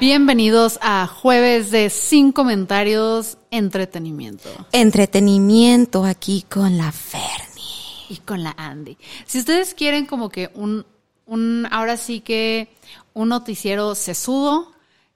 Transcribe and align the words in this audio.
Bienvenidos 0.00 0.78
a 0.80 1.06
Jueves 1.06 1.70
de 1.70 1.90
Sin 1.90 2.32
Comentarios 2.32 3.36
Entretenimiento. 3.50 4.48
Entretenimiento 4.72 6.06
aquí 6.06 6.46
con 6.48 6.78
la 6.78 6.90
Fernie. 6.90 8.06
Y 8.08 8.16
con 8.24 8.42
la 8.42 8.54
Andy. 8.56 8.96
Si 9.26 9.40
ustedes 9.40 9.74
quieren 9.74 10.06
como 10.06 10.30
que 10.30 10.50
un, 10.54 10.86
un 11.26 11.68
ahora 11.70 11.98
sí 11.98 12.20
que 12.20 12.74
un 13.12 13.28
noticiero 13.28 13.94
sesudo, 13.94 14.72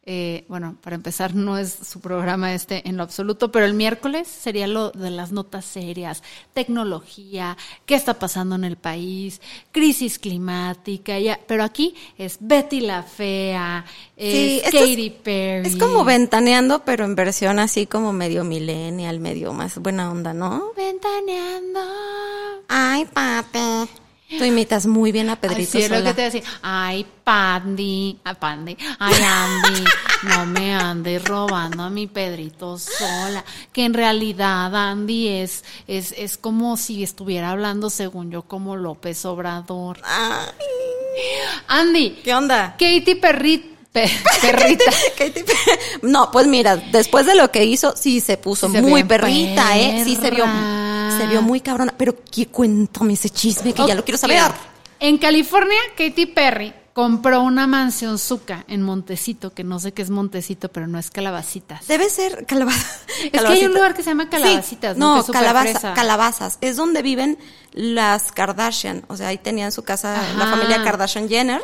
eh, 0.06 0.44
bueno, 0.48 0.76
para 0.82 0.96
empezar, 0.96 1.34
no 1.34 1.56
es 1.56 1.72
su 1.72 2.00
programa 2.00 2.52
este 2.54 2.86
en 2.88 2.96
lo 2.98 3.02
absoluto, 3.02 3.50
pero 3.50 3.64
el 3.64 3.72
miércoles 3.74 4.28
sería 4.28 4.66
lo 4.66 4.90
de 4.90 5.10
las 5.10 5.32
notas 5.32 5.64
serias, 5.64 6.22
tecnología, 6.52 7.56
qué 7.86 7.94
está 7.94 8.14
pasando 8.18 8.54
en 8.54 8.64
el 8.64 8.76
país, 8.76 9.40
crisis 9.72 10.18
climática, 10.18 11.18
ya, 11.18 11.40
pero 11.46 11.64
aquí 11.64 11.94
es 12.18 12.36
Betty 12.40 12.80
la 12.80 13.02
Fea, 13.02 13.84
Sí, 14.16 14.60
es- 14.64 14.72
Katy 14.72 15.10
Perry. 15.22 15.68
Es 15.68 15.76
como 15.76 16.04
ventaneando, 16.04 16.84
pero 16.84 17.04
en 17.04 17.14
versión 17.14 17.58
así 17.58 17.86
como 17.86 18.12
medio 18.12 18.44
millennial, 18.44 19.20
medio 19.20 19.52
más 19.52 19.78
buena 19.78 20.10
onda, 20.10 20.34
¿no? 20.34 20.72
Ventaneando. 20.76 21.80
Ay, 22.68 23.04
papi. 23.06 23.88
Tú 24.38 24.42
imitas 24.44 24.86
muy 24.86 25.12
bien 25.12 25.28
a 25.30 25.36
Pedrito 25.36 25.68
Así 25.68 25.82
es 25.82 25.90
lo 25.90 25.98
Sola. 25.98 26.10
que 26.10 26.14
te 26.14 26.22
decía. 26.22 26.42
Ay, 26.62 27.06
Pandy, 27.22 28.18
a 28.24 28.34
Pandy, 28.34 28.76
ay, 28.98 29.14
Andy, 29.22 29.84
no 30.24 30.46
me 30.46 30.74
andes 30.74 31.22
robando 31.24 31.84
a 31.84 31.90
mi 31.90 32.06
Pedrito 32.08 32.78
sola. 32.78 33.44
Que 33.72 33.84
en 33.84 33.94
realidad 33.94 34.74
Andy 34.74 35.28
es, 35.28 35.62
es, 35.86 36.12
es 36.16 36.36
como 36.36 36.76
si 36.76 37.04
estuviera 37.04 37.50
hablando, 37.50 37.90
según 37.90 38.30
yo, 38.30 38.42
como 38.42 38.76
López 38.76 39.24
Obrador. 39.24 40.00
Ay, 40.04 40.46
Andy, 41.68 42.10
¿Qué 42.24 42.34
onda? 42.34 42.72
Katy 42.78 43.14
Perrit, 43.16 43.64
pe- 43.92 44.10
Perrita. 44.40 44.84
Katy. 45.18 45.44
No, 46.02 46.30
pues 46.30 46.46
mira, 46.46 46.76
después 46.76 47.26
de 47.26 47.34
lo 47.34 47.50
que 47.50 47.64
hizo, 47.64 47.94
sí 47.96 48.20
se 48.20 48.36
puso 48.36 48.66
Sí 48.68 48.74
se 48.74 48.82
muy 48.82 49.04
perrita, 49.04 49.78
¿eh? 49.78 50.02
Sí 50.04 50.16
se 50.16 50.30
vio, 50.30 50.44
se 51.10 51.26
vio 51.26 51.42
muy 51.42 51.60
cabrona. 51.60 51.94
Pero 51.96 52.14
¿qué 52.30 52.46
cuéntame 52.46 53.14
ese 53.14 53.30
chisme 53.30 53.72
que 53.72 53.86
ya 53.86 53.94
lo 53.94 54.04
quiero 54.04 54.18
saber? 54.18 54.40
En 55.00 55.18
California, 55.18 55.78
Katy 55.96 56.26
Perry 56.26 56.72
compró 56.92 57.42
una 57.42 57.66
mansión 57.66 58.18
suca 58.18 58.64
en 58.68 58.80
Montecito, 58.82 59.52
que 59.52 59.64
no 59.64 59.80
sé 59.80 59.92
qué 59.92 60.02
es 60.02 60.10
Montecito, 60.10 60.68
pero 60.68 60.86
no 60.86 60.98
es 60.98 61.10
calabacitas. 61.10 61.86
Debe 61.88 62.08
ser 62.08 62.46
calabaza. 62.46 62.86
Es 63.32 63.40
que 63.42 63.46
hay 63.48 63.64
un 63.64 63.74
lugar 63.74 63.94
que 63.94 64.02
se 64.04 64.10
llama 64.10 64.28
Calabacitas, 64.30 64.94
Sí, 64.94 65.00
¿no? 65.00 65.14
Que 65.14 65.18
No, 65.18 65.20
es 65.20 65.30
calabaza- 65.30 65.94
calabazas. 65.94 66.58
Es 66.60 66.76
donde 66.76 67.02
viven 67.02 67.36
las 67.72 68.30
Kardashian. 68.32 69.04
O 69.08 69.16
sea, 69.16 69.28
ahí 69.28 69.38
tenían 69.38 69.72
su 69.72 69.82
casa 69.82 70.22
la 70.36 70.44
Ajá. 70.44 70.52
familia 70.56 70.82
Kardashian 70.84 71.28
Jenner. 71.28 71.60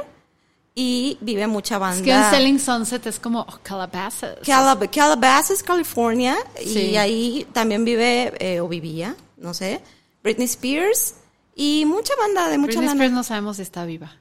Y 0.74 1.18
vive 1.20 1.46
mucha 1.48 1.78
banda. 1.78 1.96
Es 1.98 2.02
que 2.02 2.12
en 2.12 2.30
Selling 2.30 2.60
Sunset 2.60 3.04
es 3.06 3.18
como 3.18 3.40
oh, 3.40 3.58
Calabasas. 3.62 4.36
Calab- 4.44 4.88
Calabasas, 4.90 5.62
California. 5.62 6.36
Sí. 6.64 6.78
Y 6.92 6.96
ahí 6.96 7.46
también 7.52 7.84
vive, 7.84 8.32
eh, 8.38 8.60
o 8.60 8.68
vivía, 8.68 9.16
no 9.40 9.54
sé, 9.54 9.82
Britney 10.22 10.46
Spears. 10.46 11.16
Y 11.56 11.84
mucha 11.84 12.14
banda 12.16 12.48
de 12.48 12.56
mucha 12.58 12.68
Britney 12.68 12.86
lana. 12.86 12.92
Spears 12.92 13.12
no 13.12 13.24
sabemos 13.24 13.56
si 13.56 13.62
está 13.62 13.84
viva. 13.84 14.12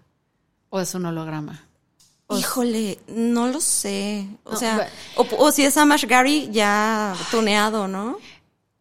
O 0.69 0.80
es 0.80 0.94
un 0.96 1.06
holograma. 1.06 1.63
Híjole, 2.38 3.00
no 3.07 3.47
lo 3.47 3.59
sé. 3.62 4.28
O 4.44 4.52
No, 4.53 4.57
sea, 4.57 4.90
o, 5.16 5.25
o 5.38 5.52
si 5.52 5.63
es 5.63 5.78
Amash 5.78 6.06
Gary 6.06 6.50
ya 6.52 7.16
tuneado, 7.31 7.88
¿no? 7.88 8.18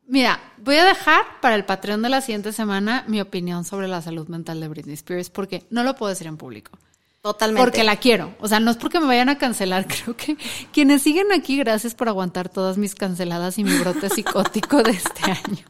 Mira, 0.06 0.41
voy 0.59 0.76
a 0.76 0.84
dejar 0.84 1.22
para 1.41 1.54
el 1.54 1.65
Patreon 1.65 2.03
de 2.03 2.09
la 2.09 2.21
siguiente 2.21 2.53
semana 2.53 3.05
mi 3.06 3.20
opinión 3.20 3.65
sobre 3.65 3.88
la 3.88 4.03
salud 4.03 4.26
mental 4.28 4.60
de 4.60 4.69
Britney 4.69 4.94
Spears 4.94 5.31
porque 5.31 5.66
no 5.70 5.82
lo 5.84 5.94
puedo 5.97 6.10
decir 6.10 6.26
en 6.26 6.37
público. 6.37 6.72
Totalmente. 7.22 7.62
Porque 7.62 7.84
la 7.84 7.97
quiero. 7.97 8.34
O 8.41 8.49
sea, 8.49 8.60
no 8.60 8.70
es 8.70 8.76
porque 8.76 9.00
me 9.00 9.06
vayan 9.06 9.28
a 9.28 9.38
cancelar. 9.38 9.87
Creo 10.05 10.16
que 10.16 10.37
quienes 10.72 11.03
siguen 11.03 11.32
aquí, 11.32 11.56
gracias 11.59 11.94
por 11.94 12.09
aguantar 12.09 12.49
todas 12.49 12.76
mis 12.78 12.94
canceladas 12.94 13.59
y 13.59 13.65
mi 13.65 13.76
brote 13.78 14.09
psicótico 14.10 14.82
de 14.82 14.93
este 14.93 15.25
año. 15.31 15.66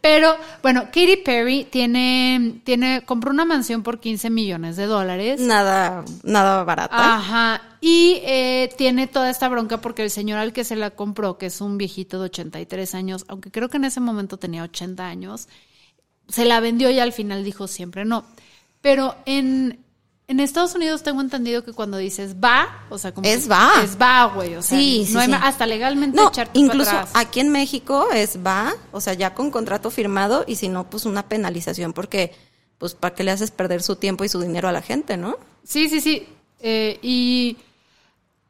Pero, 0.00 0.36
bueno, 0.62 0.86
Katy 0.86 1.18
Perry 1.24 1.64
tiene, 1.64 2.60
tiene, 2.64 3.02
compró 3.04 3.30
una 3.30 3.44
mansión 3.44 3.82
por 3.82 4.00
15 4.00 4.30
millones 4.30 4.76
de 4.76 4.86
dólares. 4.86 5.40
Nada, 5.40 6.04
nada 6.24 6.64
barata. 6.64 7.14
Ajá. 7.16 7.62
Y 7.80 8.20
eh, 8.24 8.70
tiene 8.76 9.06
toda 9.06 9.30
esta 9.30 9.48
bronca 9.48 9.80
porque 9.80 10.02
el 10.02 10.10
señor 10.10 10.38
al 10.38 10.52
que 10.52 10.64
se 10.64 10.76
la 10.76 10.90
compró, 10.90 11.38
que 11.38 11.46
es 11.46 11.60
un 11.60 11.78
viejito 11.78 12.18
de 12.18 12.26
83 12.26 12.94
años, 12.94 13.24
aunque 13.28 13.50
creo 13.50 13.68
que 13.68 13.76
en 13.76 13.84
ese 13.84 14.00
momento 14.00 14.38
tenía 14.38 14.62
80 14.64 15.06
años, 15.06 15.48
se 16.28 16.44
la 16.44 16.60
vendió 16.60 16.90
y 16.90 16.98
al 16.98 17.12
final 17.12 17.44
dijo 17.44 17.68
siempre 17.68 18.04
no. 18.04 18.24
Pero 18.80 19.16
en, 19.26 19.81
en 20.28 20.40
Estados 20.40 20.74
Unidos 20.74 21.02
tengo 21.02 21.20
entendido 21.20 21.62
que 21.64 21.72
cuando 21.72 21.96
dices 21.98 22.36
va, 22.42 22.86
o 22.88 22.96
sea, 22.98 23.12
como 23.12 23.28
Es 23.28 23.50
va. 23.50 23.70
Es 23.84 24.00
va, 24.00 24.26
güey. 24.26 24.54
O 24.54 24.62
sea, 24.62 24.78
Sí, 24.78 25.04
sí, 25.06 25.12
no 25.14 25.20
hay 25.20 25.28
sí. 25.28 25.34
hasta 25.40 25.66
legalmente 25.66 26.16
No, 26.16 26.28
echarte 26.28 26.58
incluso 26.58 26.90
para 26.90 27.02
atrás. 27.02 27.24
aquí 27.26 27.40
en 27.40 27.50
México 27.50 28.08
es 28.14 28.38
va, 28.44 28.72
o 28.92 29.00
sea, 29.00 29.14
ya 29.14 29.34
con 29.34 29.50
contrato 29.50 29.90
firmado 29.90 30.44
y 30.46 30.56
si 30.56 30.68
no, 30.68 30.88
pues 30.88 31.04
una 31.04 31.28
penalización 31.28 31.92
porque, 31.92 32.32
pues, 32.78 32.94
¿para 32.94 33.14
qué 33.14 33.24
le 33.24 33.30
haces 33.32 33.50
perder 33.50 33.82
su 33.82 33.96
tiempo 33.96 34.24
y 34.24 34.28
su 34.28 34.40
dinero 34.40 34.68
a 34.68 34.72
la 34.72 34.80
gente, 34.82 35.16
no? 35.16 35.36
Sí, 35.64 35.88
sí, 35.88 36.00
sí. 36.00 36.26
Eh, 36.60 36.98
y 37.02 37.56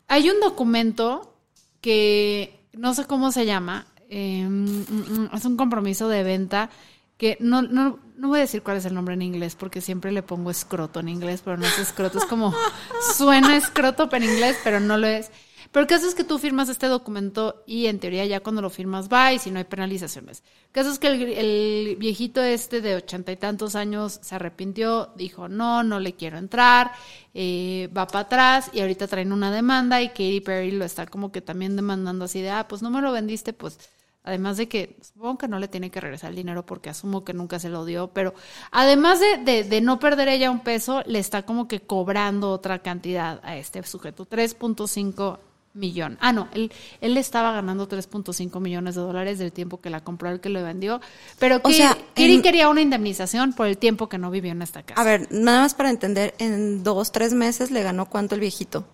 hay 0.08 0.28
un 0.30 0.38
documento 0.40 1.34
que 1.80 2.60
no 2.74 2.94
sé 2.94 3.06
cómo 3.06 3.32
se 3.32 3.44
llama. 3.46 3.86
eh, 4.14 4.46
mm, 4.46 4.80
mm, 4.88 5.30
es 5.34 5.44
un 5.46 5.56
compromiso 5.56 6.06
de 6.08 6.22
venta 6.22 6.68
que 7.16 7.38
no, 7.40 7.62
no, 7.62 7.98
no 8.22 8.28
voy 8.28 8.38
a 8.38 8.42
decir 8.42 8.62
cuál 8.62 8.76
es 8.76 8.84
el 8.84 8.94
nombre 8.94 9.14
en 9.14 9.22
inglés 9.22 9.56
porque 9.56 9.80
siempre 9.80 10.12
le 10.12 10.22
pongo 10.22 10.52
escroto 10.52 11.00
en 11.00 11.08
inglés, 11.08 11.42
pero 11.44 11.56
no 11.56 11.66
es 11.66 11.76
escroto. 11.80 12.18
Es 12.18 12.24
como 12.24 12.54
suena 13.16 13.56
escroto 13.56 14.08
en 14.12 14.22
inglés, 14.22 14.56
pero 14.62 14.78
no 14.78 14.96
lo 14.96 15.08
es. 15.08 15.32
Pero 15.72 15.82
el 15.82 15.88
caso 15.88 16.06
es 16.06 16.14
que 16.14 16.22
tú 16.22 16.38
firmas 16.38 16.68
este 16.68 16.86
documento 16.86 17.64
y 17.66 17.86
en 17.86 17.98
teoría 17.98 18.24
ya 18.24 18.38
cuando 18.38 18.62
lo 18.62 18.70
firmas 18.70 19.08
va 19.08 19.32
y 19.32 19.40
si 19.40 19.50
no 19.50 19.58
hay 19.58 19.64
penalizaciones. 19.64 20.44
El 20.66 20.70
caso 20.70 20.92
es 20.92 21.00
que 21.00 21.08
el, 21.08 21.20
el 21.20 21.96
viejito 21.96 22.40
este 22.40 22.80
de 22.80 22.94
ochenta 22.94 23.32
y 23.32 23.36
tantos 23.36 23.74
años 23.74 24.20
se 24.22 24.36
arrepintió, 24.36 25.12
dijo 25.16 25.48
no, 25.48 25.82
no 25.82 25.98
le 25.98 26.14
quiero 26.14 26.38
entrar, 26.38 26.92
eh, 27.34 27.90
va 27.96 28.06
para 28.06 28.20
atrás 28.20 28.70
y 28.72 28.82
ahorita 28.82 29.08
traen 29.08 29.32
una 29.32 29.50
demanda 29.50 30.00
y 30.00 30.10
Katy 30.10 30.42
Perry 30.42 30.70
lo 30.70 30.84
está 30.84 31.06
como 31.06 31.32
que 31.32 31.40
también 31.40 31.74
demandando 31.74 32.26
así 32.26 32.40
de, 32.40 32.50
ah, 32.50 32.68
pues 32.68 32.82
no 32.82 32.90
me 32.90 33.02
lo 33.02 33.10
vendiste, 33.10 33.52
pues 33.52 33.80
además 34.24 34.56
de 34.56 34.68
que 34.68 34.96
supongo 35.00 35.38
que 35.38 35.48
no 35.48 35.58
le 35.58 35.68
tiene 35.68 35.90
que 35.90 36.00
regresar 36.00 36.30
el 36.30 36.36
dinero 36.36 36.64
porque 36.64 36.90
asumo 36.90 37.24
que 37.24 37.32
nunca 37.34 37.58
se 37.58 37.68
lo 37.68 37.84
dio, 37.84 38.08
pero 38.08 38.34
además 38.70 39.20
de, 39.20 39.38
de, 39.38 39.64
de 39.64 39.80
no 39.80 39.98
perder 39.98 40.28
ella 40.28 40.50
un 40.50 40.60
peso, 40.60 41.02
le 41.06 41.18
está 41.18 41.42
como 41.42 41.66
que 41.68 41.80
cobrando 41.80 42.50
otra 42.50 42.78
cantidad 42.80 43.40
a 43.42 43.56
este 43.56 43.82
sujeto, 43.82 44.26
3.5 44.26 45.38
millón. 45.74 46.18
Ah, 46.20 46.32
no, 46.34 46.48
él, 46.52 46.70
él 47.00 47.16
estaba 47.16 47.50
ganando 47.52 47.88
3.5 47.88 48.60
millones 48.60 48.94
de 48.94 49.00
dólares 49.00 49.38
del 49.38 49.52
tiempo 49.52 49.80
que 49.80 49.88
la 49.88 50.04
compró, 50.04 50.28
el 50.28 50.38
que 50.40 50.50
lo 50.50 50.62
vendió. 50.62 51.00
Pero 51.38 51.56
O 51.56 51.62
que 51.62 51.72
sea, 51.72 51.96
Kiri 52.14 52.34
en- 52.34 52.42
quería 52.42 52.68
una 52.68 52.82
indemnización 52.82 53.54
por 53.54 53.66
el 53.66 53.78
tiempo 53.78 54.08
que 54.08 54.18
no 54.18 54.30
vivió 54.30 54.52
en 54.52 54.60
esta 54.60 54.82
casa. 54.82 55.00
A 55.00 55.04
ver, 55.04 55.28
nada 55.30 55.62
más 55.62 55.74
para 55.74 55.88
entender, 55.88 56.34
en 56.38 56.82
dos, 56.84 57.10
tres 57.10 57.32
meses 57.32 57.70
le 57.70 57.82
ganó 57.82 58.04
cuánto 58.06 58.34
el 58.34 58.42
viejito. 58.42 58.84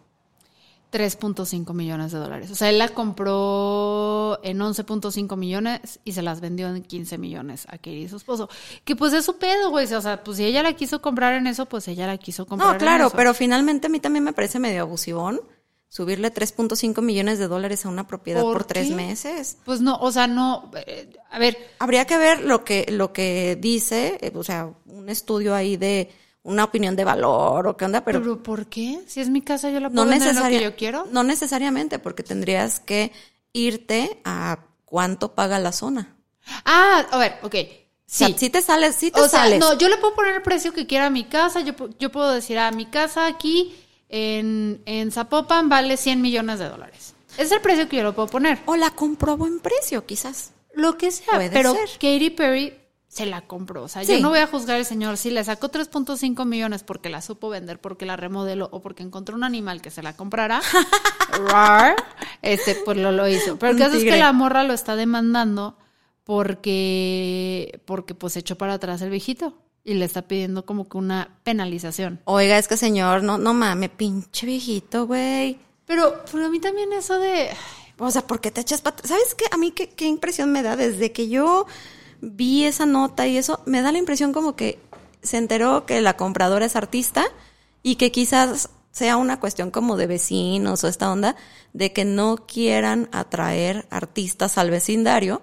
3.5 0.93 1.75
millones 1.75 2.13
de 2.13 2.19
dólares. 2.19 2.51
O 2.51 2.55
sea, 2.55 2.71
él 2.71 2.79
la 2.79 2.89
compró 2.89 4.39
en 4.43 4.59
11.5 4.59 5.37
millones 5.37 6.01
y 6.05 6.13
se 6.13 6.23
las 6.23 6.41
vendió 6.41 6.69
en 6.69 6.83
15 6.83 7.19
millones 7.19 7.67
a 7.69 7.73
Katie 7.79 8.01
y 8.01 8.09
su 8.09 8.17
esposo. 8.17 8.49
Que 8.85 8.97
pues 8.97 9.13
es 9.13 9.25
su 9.25 9.37
pedo, 9.39 9.71
güey. 9.71 9.93
O 9.93 10.01
sea, 10.01 10.23
pues 10.25 10.37
si 10.39 10.45
ella 10.45 10.63
la 10.63 10.73
quiso 10.75 11.01
comprar 11.03 11.35
en 11.35 11.47
eso, 11.47 11.67
pues 11.67 11.89
ella 11.89 12.07
la 12.07 12.17
quiso 12.19 12.47
comprar 12.47 12.69
No, 12.69 12.75
en 12.75 12.81
claro, 12.81 13.07
eso. 13.09 13.17
pero 13.17 13.35
finalmente 13.35 13.87
a 13.87 13.91
mí 13.91 14.01
también 14.01 14.25
me 14.25 14.33
parece 14.33 14.59
medio 14.59 14.83
abusivón 14.83 15.41
subirle 15.91 16.33
3.5 16.33 17.01
millones 17.01 17.39
de 17.39 17.49
dólares 17.49 17.87
a 17.87 17.89
una 17.89 18.07
propiedad 18.07 18.43
por, 18.43 18.53
¿Por 18.53 18.65
tres 18.65 18.91
meses. 18.91 19.57
Pues 19.65 19.81
no, 19.81 19.97
o 19.97 20.13
sea, 20.13 20.27
no. 20.27 20.71
eh, 20.87 21.09
a 21.31 21.39
ver, 21.39 21.57
Habría 21.79 22.05
que 22.07 22.19
ver 22.19 22.45
lo 22.45 22.63
que, 22.63 22.87
lo 22.91 23.13
que 23.13 23.57
dice, 23.59 24.19
eh, 24.21 24.33
o 24.35 24.45
sea, 24.45 24.71
un 24.87 25.09
estudio 25.09 25.55
ahí 25.55 25.77
de 25.79 26.11
una 26.49 26.65
opinión 26.65 26.97
de 26.97 27.05
valor 27.05 27.67
o 27.67 27.77
qué 27.77 27.85
onda, 27.85 28.05
pero, 28.05 28.21
pero, 28.21 28.43
¿por 28.43 28.67
qué? 28.67 29.01
Si 29.07 29.21
es 29.21 29.29
mi 29.29 29.43
casa, 29.43 29.71
yo 29.71 29.81
la 29.81 29.91
puedo 29.91 30.05
no, 30.05 30.11
vender 30.11 30.35
lo 30.35 30.43
que 30.43 30.63
yo 30.63 30.77
quiero. 30.77 31.07
no 31.13 31.23
necesariamente, 31.23 31.99
porque 31.99 32.23
tendrías 32.23 32.81
que 32.81 33.13
irte 33.53 34.21
a 34.25 34.59
cuánto 34.85 35.35
paga 35.35 35.59
la 35.59 35.73
zona. 35.73 36.17
Ah, 36.65 37.07
a 37.11 37.19
ver, 37.19 37.37
ok. 37.43 37.55
Sí. 38.07 38.35
Sí 38.39 38.49
te 38.49 38.63
sales, 38.63 38.95
sí 38.95 39.11
te 39.11 39.21
O 39.21 39.29
sea, 39.29 39.41
sales. 39.41 39.61
no, 39.61 39.77
yo 39.77 39.89
le 39.89 39.99
puedo 39.99 40.15
poner 40.15 40.37
el 40.37 40.43
precio 40.43 40.73
que 40.73 40.87
quiera 40.87 41.07
a 41.07 41.11
mi 41.11 41.25
casa. 41.25 41.61
Yo, 41.61 41.75
yo 41.99 42.11
puedo 42.11 42.33
decir, 42.33 42.59
a 42.59 42.71
mi 42.71 42.87
casa 42.87 43.27
aquí 43.27 43.77
en, 44.09 44.81
en 44.87 45.13
Zapopan 45.13 45.69
vale 45.69 45.97
100 45.99 46.23
millones 46.23 46.59
de 46.59 46.69
dólares. 46.71 47.15
Es 47.37 47.53
el 47.53 47.61
precio 47.61 47.89
que 47.89 47.99
yo 47.99 48.03
lo 48.03 48.15
puedo 48.15 48.29
poner. 48.29 48.61
O 48.65 48.77
la 48.77 48.91
compró 48.91 49.33
a 49.33 49.37
buen 49.37 49.61
precio, 49.61 50.07
quizás. 50.07 50.53
Lo 50.73 50.97
que 50.97 51.11
sea, 51.11 51.35
Puede 51.35 51.51
pero 51.51 51.75
ser. 51.75 51.89
Katy 52.01 52.31
Perry 52.31 52.73
se 53.09 53.25
la 53.27 53.41
compró. 53.43 53.85
O 53.85 53.89
sea, 53.89 54.05
Sí. 54.05 54.13
yo 54.13 54.21
no 54.21 54.29
voy 54.29 54.39
a 54.39 54.47
juzgar 54.47 54.77
al 54.77 54.85
señor 54.85 55.17
si 55.17 55.31
le 55.31 55.43
sacó 55.43 55.71
3.5 55.71 56.45
millones 56.45 56.83
porque 56.85 57.09
la 57.09 57.23
supo 57.23 57.49
vender, 57.49 57.81
porque 57.81 58.05
la 58.07 58.17
remodeló 58.17 58.69
o 58.71 58.81
porque 58.81 59.03
encontró 59.03 59.35
un 59.35 59.45
animal 59.45 59.81
que 59.81 59.91
se 59.91 60.03
la 60.03 60.15
comprara. 60.15 60.61
rar, 61.49 61.97
este, 62.43 62.75
pues 62.85 62.97
lo, 62.99 63.11
lo 63.13 63.27
hizo. 63.29 63.59
Pero 63.59 63.73
el 63.73 63.79
caso 63.79 63.97
es 63.97 64.05
que 64.05 64.17
la 64.17 64.33
morra 64.33 64.63
lo 64.65 64.75
está 64.75 64.95
demandando 64.97 65.77
porque, 66.25 67.81
porque 67.85 68.15
pues 68.15 68.37
echó 68.37 68.57
para 68.57 68.75
atrás 68.75 69.01
el 69.03 69.11
viejito 69.11 69.55
y 69.85 69.95
le 69.95 70.05
está 70.05 70.23
pidiendo 70.23 70.65
como 70.67 70.89
que 70.89 70.99
una 70.99 71.39
penalización. 71.45 72.21
Oiga, 72.25 72.59
es 72.59 72.69
que 72.69 72.77
señor, 72.77 73.23
no, 73.23 73.39
no 73.39 73.55
mames, 73.55 73.91
pinche 73.91 74.47
viejito, 74.47 75.07
güey. 75.07 75.59
Pero, 75.87 76.23
pero 76.31 76.47
a 76.47 76.51
mí 76.51 76.61
también 76.61 76.93
eso 76.93 77.19
de... 77.19 77.49
O 77.99 78.11
sea, 78.11 78.27
¿por 78.27 78.41
qué 78.41 78.51
te 78.51 78.61
echas 78.61 78.81
para 78.83 78.97
¿Sabes 79.03 79.35
qué? 79.35 79.47
A 79.51 79.57
mí 79.57 79.73
qué, 79.73 79.89
qué 79.89 80.05
impresión 80.07 80.53
me 80.53 80.63
da 80.63 80.77
desde 80.77 81.11
que 81.11 81.29
yo 81.29 81.67
vi 82.21 82.65
esa 82.65 82.87
nota 82.87 83.27
y 83.27 83.37
eso, 83.37 83.61
me 83.67 83.83
da 83.83 83.93
la 83.93 83.99
impresión 83.99 84.33
como 84.33 84.57
que 84.57 84.79
se 85.23 85.37
enteró 85.37 85.87
que 85.87 86.01
la 86.01 86.17
compradora 86.17 86.67
es 86.67 86.77
artista 86.77 87.25
y 87.83 87.97
que 87.97 88.11
quizás 88.13 88.71
sea 88.91 89.17
una 89.17 89.39
cuestión 89.39 89.71
como 89.71 89.97
de 89.97 90.07
vecinos 90.07 90.83
o 90.83 90.89
esta 90.89 91.11
onda 91.13 91.37
de 91.73 91.93
que 91.93 92.05
no 92.05 92.47
quieran 92.47 93.09
atraer 93.13 93.87
artistas 93.91 94.59
al 94.59 94.71
vecindario 94.71 95.43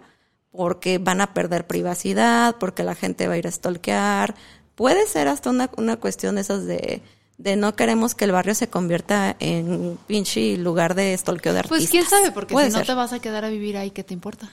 porque 0.51 0.97
van 0.97 1.21
a 1.21 1.33
perder 1.33 1.67
privacidad, 1.67 2.55
porque 2.59 2.83
la 2.83 2.95
gente 2.95 3.27
va 3.27 3.33
a 3.33 3.37
ir 3.37 3.47
a 3.47 3.51
stalkear. 3.51 4.35
Puede 4.75 5.05
ser 5.07 5.27
hasta 5.27 5.49
una, 5.49 5.69
una 5.77 5.97
cuestión 5.97 6.35
de 6.35 6.41
esas 6.41 6.65
de, 6.65 7.01
de 7.37 7.55
no 7.55 7.75
queremos 7.75 8.15
que 8.15 8.25
el 8.25 8.31
barrio 8.31 8.55
se 8.55 8.69
convierta 8.69 9.35
en 9.39 9.69
un 9.71 9.99
pinche 10.07 10.57
lugar 10.57 10.95
de 10.95 11.17
stalkeo 11.17 11.53
de 11.53 11.59
artistas. 11.59 11.79
Pues 11.79 11.89
quién 11.89 12.05
sabe, 12.05 12.31
porque 12.31 12.53
Puede 12.53 12.67
si 12.67 12.73
no 12.73 12.79
ser. 12.79 12.87
te 12.87 12.93
vas 12.93 13.13
a 13.13 13.19
quedar 13.19 13.45
a 13.45 13.49
vivir 13.49 13.77
ahí, 13.77 13.91
¿qué 13.91 14.03
te 14.03 14.13
importa? 14.13 14.51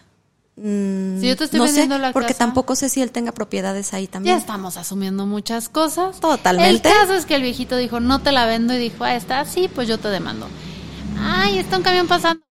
Mm, 0.56 1.20
Si 1.20 1.28
yo 1.28 1.36
te 1.36 1.44
estoy 1.44 1.58
no 1.60 1.64
vendiendo 1.64 1.94
sé, 1.96 2.00
la 2.02 2.12
porque 2.12 2.28
casa- 2.28 2.38
tampoco 2.40 2.76
sé 2.76 2.88
si 2.90 3.00
él 3.00 3.10
tenga 3.10 3.32
propiedades 3.32 3.94
ahí 3.94 4.06
también. 4.06 4.36
Ya 4.36 4.40
estamos 4.40 4.76
asumiendo 4.76 5.24
muchas 5.26 5.68
cosas. 5.70 6.20
Totalmente. 6.20 6.88
El 6.88 6.94
caso 6.94 7.14
es 7.14 7.24
que 7.24 7.36
el 7.36 7.42
viejito 7.42 7.76
dijo, 7.76 8.00
no 8.00 8.20
te 8.20 8.32
la 8.32 8.44
vendo, 8.44 8.74
y 8.74 8.78
dijo, 8.78 9.04
ah, 9.04 9.14
está 9.16 9.40
así, 9.40 9.68
pues 9.68 9.88
yo 9.88 9.98
te 9.98 10.08
demando. 10.08 10.46
Ay, 11.18 11.58
está 11.58 11.78
un 11.78 11.82
camión 11.82 12.06
pasando. 12.06 12.42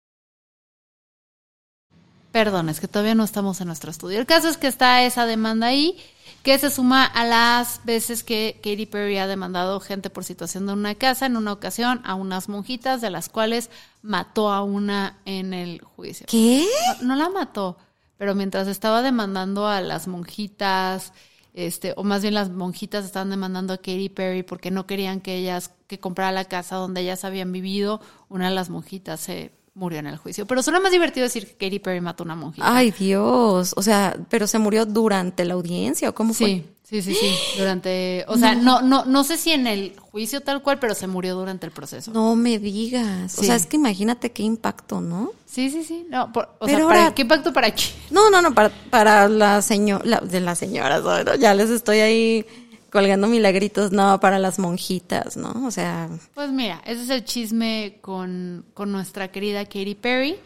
Perdón, 2.33 2.69
es 2.69 2.79
que 2.81 2.87
todavía 2.89 3.15
no 3.17 3.25
estamos 3.25 3.61
en 3.61 3.67
nuestro 3.67 3.91
estudio. 3.91 4.19
El 4.21 4.27
caso 4.27 4.49
es 4.49 4.57
que 4.57 4.69
está 4.69 5.03
esa 5.03 5.27
demanda 5.27 5.67
ahí, 5.67 5.99
que 6.45 6.57
se 6.59 6.71
suma 6.71 7.05
a 7.05 7.25
las 7.25 7.81
veces 7.85 8.23
que 8.23 8.61
Katy 8.63 8.87
Perry 8.87 9.19
ha 9.19 9.27
demandado 9.27 9.81
gente 9.81 10.11
por 10.11 10.25
situación 10.25 10.67
de 10.67 10.73
una 10.73 10.95
casa, 10.95 11.27
en 11.27 11.37
una 11.37 11.53
ocasión 11.53 12.01
a 12.05 12.15
unas 12.15 12.49
monjitas, 12.49 13.01
de 13.01 13.11
las 13.11 13.29
cuales 13.29 13.69
mató 14.03 14.53
a 14.53 14.63
una 14.63 15.19
en 15.25 15.53
el 15.53 15.83
juicio. 15.83 16.25
¿Qué? 16.31 16.67
No, 17.03 17.09
no 17.09 17.17
la 17.17 17.29
mató, 17.31 17.77
pero 18.21 18.35
mientras 18.35 18.69
estaba 18.69 19.01
demandando 19.01 19.67
a 19.67 19.81
las 19.81 20.07
monjitas, 20.07 21.15
este, 21.55 21.95
o 21.97 22.05
más 22.05 22.21
bien 22.21 22.35
las 22.35 22.51
monjitas 22.51 23.07
estaban 23.07 23.31
demandando 23.31 23.73
a 23.73 23.79
Katy 23.79 24.11
Perry 24.11 24.43
porque 24.43 24.71
no 24.71 24.87
querían 24.87 25.23
que 25.23 25.37
ellas, 25.37 25.73
que 25.87 25.99
comprara 25.99 26.31
la 26.31 26.45
casa 26.45 26.77
donde 26.77 27.01
ellas 27.01 27.25
habían 27.25 27.51
vivido, 27.51 28.03
una 28.29 28.51
de 28.51 28.55
las 28.55 28.69
monjitas 28.69 29.21
se 29.21 29.53
murió 29.73 30.01
en 30.01 30.07
el 30.07 30.19
juicio. 30.19 30.47
Pero 30.47 30.63
suena 30.63 30.81
más 30.81 30.93
divertido 30.93 31.25
decir 31.25 31.47
que 31.47 31.55
Katy 31.55 31.79
Perry 31.79 32.03
mató 32.03 32.25
a 32.25 32.27
una 32.27 32.37
monjita. 32.37 32.77
Ay, 32.77 32.91
Dios. 32.91 33.73
O 33.79 33.81
sea, 33.81 34.15
pero 34.29 34.47
se 34.47 34.59
murió 34.59 34.85
durante 34.85 35.47
la 35.47 35.55
audiencia 35.55 36.11
o 36.11 36.15
cómo 36.15 36.35
fue? 36.35 36.47
Sí, 36.47 36.67
sí, 36.91 37.01
sí, 37.03 37.15
sí. 37.15 37.35
Durante, 37.57 38.25
o 38.29 38.37
sea, 38.37 38.55
no, 38.57 38.83
no, 38.83 39.05
no 39.05 39.23
sé 39.25 39.37
si 39.39 39.53
en 39.53 39.67
el 39.69 39.97
juicio 39.99 40.41
tal 40.41 40.61
cual, 40.63 40.79
pero 40.81 40.95
se 40.97 41.07
murió 41.07 41.37
durante 41.37 41.65
el 41.65 41.73
proceso. 41.73 42.11
No 42.13 42.35
me 42.37 42.59
digas. 42.59 43.39
O 43.39 43.43
sea, 43.45 43.55
es 43.55 43.67
que 43.67 43.77
imagínate 43.77 44.33
qué 44.33 44.43
impacto, 44.43 45.01
¿no? 45.01 45.31
Sí, 45.47 45.71
sí, 45.71 45.85
sí. 45.85 46.05
No, 46.11 46.33
por- 46.33 46.51
o 46.59 46.67
Pero 46.67 46.79
sea, 46.79 46.87
¿para 46.89 47.01
ahora- 47.03 47.15
¿qué 47.15 47.23
impacto 47.23 47.53
para 47.53 47.71
quién? 47.71 47.89
No, 48.11 48.29
no, 48.29 48.43
no, 48.43 48.53
para, 48.53 48.71
para 48.91 49.29
la 49.29 49.63
señora, 49.63 50.21
de 50.21 50.41
las 50.41 50.59
señoras, 50.59 51.03
¿no? 51.03 51.35
ya 51.37 51.55
les 51.55 51.71
estoy 51.71 52.01
ahí 52.01 52.45
colgando 52.91 53.29
milagritos, 53.29 53.93
no, 53.93 54.19
para 54.19 54.41
las 54.41 54.59
monjitas, 54.59 55.37
¿no? 55.37 55.65
O 55.65 55.71
sea, 55.71 56.09
Pues 56.35 56.51
mira, 56.51 56.83
ese 56.85 57.05
es 57.05 57.11
el 57.11 57.25
chisme 57.25 57.99
con, 58.01 58.65
con 58.75 58.91
nuestra 58.91 59.29
querida 59.31 59.65
Katy 59.65 59.95
Perry. 59.95 60.37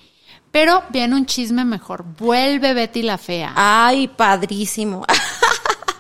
Pero 0.50 0.82
viene 0.90 1.16
un 1.16 1.26
chisme 1.26 1.64
mejor. 1.64 2.04
Vuelve 2.16 2.74
Betty 2.74 3.02
la 3.02 3.18
Fea. 3.18 3.52
ay, 3.56 4.06
padrísimo. 4.06 5.04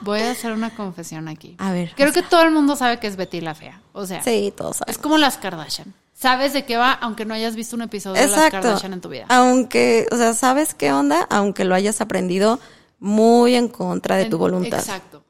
Voy 0.04 0.20
a 0.20 0.30
hacer 0.30 0.52
una 0.52 0.70
confesión 0.74 1.28
aquí. 1.28 1.56
A 1.58 1.72
ver, 1.72 1.92
Creo 1.96 2.12
que 2.12 2.22
todo 2.22 2.42
el 2.42 2.50
mundo 2.50 2.76
sabe 2.76 2.98
que 3.00 3.06
es 3.06 3.16
Betty 3.16 3.40
la 3.40 3.54
Fea. 3.54 3.80
O 3.92 4.06
sea, 4.06 4.22
sí, 4.22 4.52
todos 4.56 4.72
es 4.72 4.78
sabemos. 4.78 4.98
como 5.02 5.18
las 5.18 5.36
Kardashian. 5.38 5.94
Sabes 6.12 6.52
de 6.52 6.64
qué 6.64 6.76
va, 6.76 6.92
aunque 6.92 7.24
no 7.24 7.34
hayas 7.34 7.56
visto 7.56 7.74
un 7.76 7.82
episodio 7.82 8.20
de 8.20 8.28
las 8.28 8.36
Exacto. 8.36 8.60
Kardashian 8.68 8.92
en 8.92 9.00
tu 9.00 9.08
vida. 9.08 9.26
Aunque, 9.28 10.06
o 10.12 10.16
sea, 10.16 10.32
¿sabes 10.34 10.74
qué 10.74 10.92
onda? 10.92 11.26
Aunque 11.30 11.64
lo 11.64 11.74
hayas 11.74 12.00
aprendido 12.00 12.60
muy 13.00 13.54
en 13.56 13.68
contra 13.68 14.16
de 14.16 14.26
tu 14.26 14.38
voluntad. 14.38 14.78
Exacto. 14.78 15.24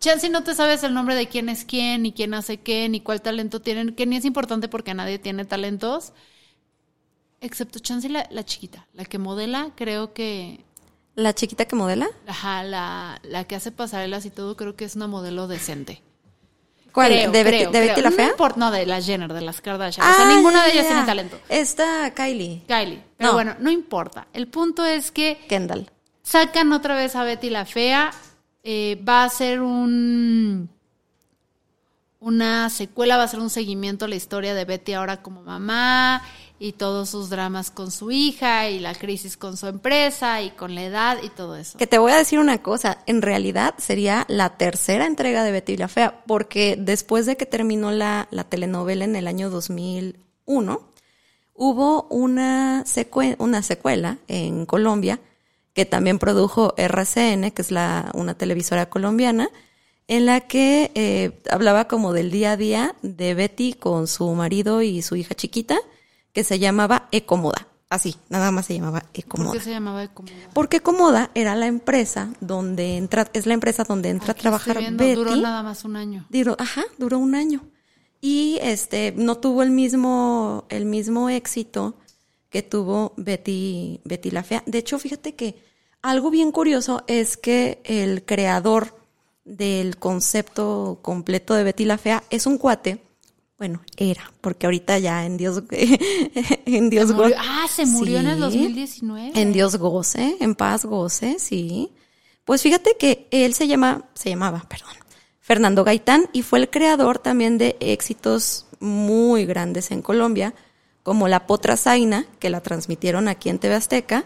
Chance 0.00 0.28
no 0.30 0.42
te 0.42 0.54
sabes 0.54 0.82
el 0.82 0.94
nombre 0.94 1.14
de 1.14 1.28
quién 1.28 1.48
es 1.48 1.64
quién, 1.64 2.02
ni 2.02 2.12
quién 2.12 2.34
hace 2.34 2.56
qué, 2.58 2.88
ni 2.88 3.00
cuál 3.00 3.22
talento 3.22 3.60
tienen, 3.60 3.94
que 3.94 4.04
ni 4.06 4.16
es 4.16 4.24
importante 4.24 4.66
porque 4.68 4.94
nadie 4.94 5.18
tiene 5.20 5.44
talentos. 5.44 6.12
Excepto 7.40 7.78
Chance 7.78 8.08
la, 8.08 8.26
la 8.30 8.44
chiquita, 8.44 8.86
la 8.94 9.04
que 9.04 9.18
modela, 9.18 9.70
creo 9.76 10.12
que 10.12 10.64
La 11.14 11.34
chiquita 11.34 11.66
que 11.66 11.76
modela. 11.76 12.08
Ajá, 12.26 12.62
la, 12.62 13.20
la 13.22 13.44
que 13.44 13.54
hace 13.56 13.70
pasarelas 13.70 14.24
y 14.24 14.30
todo, 14.30 14.56
creo 14.56 14.76
que 14.76 14.84
es 14.86 14.96
una 14.96 15.06
modelo 15.06 15.46
decente. 15.46 16.02
¿Cuál? 16.92 17.08
Creo, 17.12 17.30
¿De, 17.30 17.42
Betty, 17.44 17.56
creo, 17.58 17.70
de 17.70 17.80
Betty 17.80 17.92
creo. 17.92 18.04
la 18.04 18.10
No 18.10 18.16
Fea? 18.16 18.28
importa, 18.30 18.58
no, 18.60 18.70
de 18.70 18.86
las 18.86 19.06
Jenner, 19.06 19.32
de 19.32 19.40
las 19.40 19.60
Kardashian. 19.60 20.06
o 20.06 20.10
Ah, 20.10 20.14
sea, 20.14 20.26
ninguna 20.28 20.58
ya, 20.60 20.64
de 20.66 20.72
ellas 20.72 20.86
tiene 20.88 21.02
talento. 21.04 21.38
Está 21.48 22.12
Kylie. 22.14 22.62
Kylie. 22.66 23.02
Pero 23.16 23.30
No. 23.30 23.34
bueno, 23.34 23.56
no 23.60 23.70
importa. 23.70 24.26
El 24.32 24.48
punto 24.48 24.84
es 24.84 25.10
que 25.10 25.38
Kendall. 25.48 25.90
sacan 26.22 26.72
otra 26.72 26.94
vez 26.94 27.14
a 27.16 27.24
Betty 27.24 27.50
la 27.50 27.64
Fea. 27.66 28.10
eh, 28.64 29.02
va 29.06 29.24
a 29.24 29.28
ser 29.28 29.60
un 29.60 30.70
una 32.20 32.70
secuela, 32.70 33.16
va 33.16 33.24
a 33.24 33.28
ser 33.28 33.40
un 33.40 33.50
seguimiento 33.50 34.04
a 34.04 34.08
la 34.08 34.14
historia 34.14 34.54
de 34.54 34.64
Betty 34.64 34.92
ahora 34.92 35.22
como 35.22 35.42
mamá 35.42 36.22
y 36.64 36.72
todos 36.74 37.08
sus 37.10 37.28
dramas 37.28 37.72
con 37.72 37.90
su 37.90 38.12
hija 38.12 38.68
y 38.70 38.78
la 38.78 38.94
crisis 38.94 39.36
con 39.36 39.56
su 39.56 39.66
empresa 39.66 40.42
y 40.42 40.50
con 40.50 40.76
la 40.76 40.84
edad 40.84 41.18
y 41.20 41.28
todo 41.28 41.56
eso. 41.56 41.76
Que 41.76 41.88
te 41.88 41.98
voy 41.98 42.12
a 42.12 42.16
decir 42.16 42.38
una 42.38 42.62
cosa, 42.62 42.98
en 43.06 43.20
realidad 43.20 43.74
sería 43.78 44.24
la 44.28 44.56
tercera 44.56 45.06
entrega 45.06 45.42
de 45.42 45.50
Betty 45.50 45.76
la 45.76 45.88
Fea, 45.88 46.22
porque 46.24 46.76
después 46.78 47.26
de 47.26 47.36
que 47.36 47.46
terminó 47.46 47.90
la, 47.90 48.28
la 48.30 48.44
telenovela 48.44 49.04
en 49.04 49.16
el 49.16 49.26
año 49.26 49.50
2001, 49.50 50.80
hubo 51.54 52.02
una, 52.10 52.84
secue- 52.84 53.34
una 53.38 53.62
secuela 53.62 54.18
en 54.28 54.64
Colombia 54.64 55.18
que 55.74 55.84
también 55.84 56.18
produjo 56.20 56.74
RCN, 56.76 57.50
que 57.50 57.62
es 57.62 57.70
la, 57.72 58.10
una 58.14 58.34
televisora 58.34 58.88
colombiana, 58.88 59.48
en 60.06 60.26
la 60.26 60.40
que 60.42 60.90
eh, 60.94 61.40
hablaba 61.50 61.88
como 61.88 62.12
del 62.12 62.30
día 62.30 62.52
a 62.52 62.56
día 62.56 62.94
de 63.02 63.34
Betty 63.34 63.72
con 63.72 64.06
su 64.06 64.30
marido 64.34 64.82
y 64.82 65.00
su 65.02 65.16
hija 65.16 65.34
chiquita, 65.34 65.78
que 66.32 66.44
se 66.44 66.58
llamaba 66.58 67.08
Ecomoda. 67.12 67.66
Así, 67.90 68.16
nada 68.30 68.50
más 68.50 68.66
se 68.66 68.74
llamaba 68.74 69.00
¿Por 69.00 69.10
Ecomoda. 69.12 69.52
qué 69.52 69.60
se 69.60 69.70
llamaba 69.70 70.08
como 70.08 70.28
Porque 70.54 70.80
Comoda 70.80 71.30
era 71.34 71.54
la 71.54 71.66
empresa 71.66 72.30
donde 72.40 72.96
entra, 72.96 73.28
es 73.34 73.44
la 73.44 73.52
empresa 73.52 73.84
donde 73.84 74.08
entra 74.08 74.32
a 74.32 74.34
trabajar 74.34 74.78
Betty. 74.96 75.14
Duró 75.14 75.36
nada 75.36 75.62
más 75.62 75.84
un 75.84 75.96
año. 75.96 76.24
Duró- 76.30 76.56
ajá, 76.58 76.84
duró 76.96 77.18
un 77.18 77.34
año. 77.34 77.60
Y 78.22 78.58
este, 78.62 79.12
no 79.14 79.36
tuvo 79.36 79.62
el 79.62 79.70
mismo, 79.70 80.64
el 80.70 80.86
mismo 80.86 81.28
éxito 81.28 81.96
que 82.48 82.62
tuvo 82.62 83.12
Betty, 83.18 84.00
Betty 84.04 84.30
la 84.30 84.42
Fea. 84.42 84.62
De 84.64 84.78
hecho, 84.78 84.98
fíjate 84.98 85.34
que 85.34 85.56
algo 86.00 86.30
bien 86.30 86.50
curioso 86.50 87.04
es 87.08 87.36
que 87.36 87.82
el 87.84 88.24
creador 88.24 88.96
del 89.44 89.98
concepto 89.98 90.98
completo 91.02 91.52
de 91.54 91.64
Betty 91.64 91.84
la 91.84 91.98
Fea 91.98 92.22
es 92.30 92.46
un 92.46 92.56
cuate. 92.58 93.02
Bueno, 93.62 93.80
era, 93.96 94.32
porque 94.40 94.66
ahorita 94.66 94.98
ya 94.98 95.24
en 95.24 95.36
Dios, 95.36 95.62
en 95.70 96.90
Dios 96.90 97.10
Se 97.10 97.14
murió- 97.14 97.36
go- 97.36 97.40
ah, 97.40 97.66
se 97.70 97.86
murió 97.86 98.18
en 98.18 98.26
el 98.26 98.34
Sí. 98.34 98.40
2019. 98.40 99.32
En 99.40 99.52
Dios 99.52 99.76
goce, 99.76 100.36
en 100.40 100.56
paz 100.56 100.84
goce, 100.84 101.36
sí. 101.38 101.92
Pues 102.44 102.60
fíjate 102.60 102.96
que 102.98 103.28
él 103.30 103.54
se 103.54 103.68
llama, 103.68 104.06
se 104.14 104.30
llamaba, 104.30 104.64
perdón, 104.68 104.94
Fernando 105.38 105.84
Gaitán 105.84 106.28
y 106.32 106.42
fue 106.42 106.58
el 106.58 106.70
creador 106.70 107.20
también 107.20 107.56
de 107.56 107.76
éxitos 107.78 108.66
muy 108.80 109.44
grandes 109.46 109.92
en 109.92 110.02
Colombia, 110.02 110.54
como 111.04 111.28
La 111.28 111.46
Potra 111.46 111.76
Zaina, 111.76 112.26
que 112.40 112.50
la 112.50 112.62
transmitieron 112.62 113.28
aquí 113.28 113.48
en 113.48 113.60
TV 113.60 113.76
Azteca, 113.76 114.24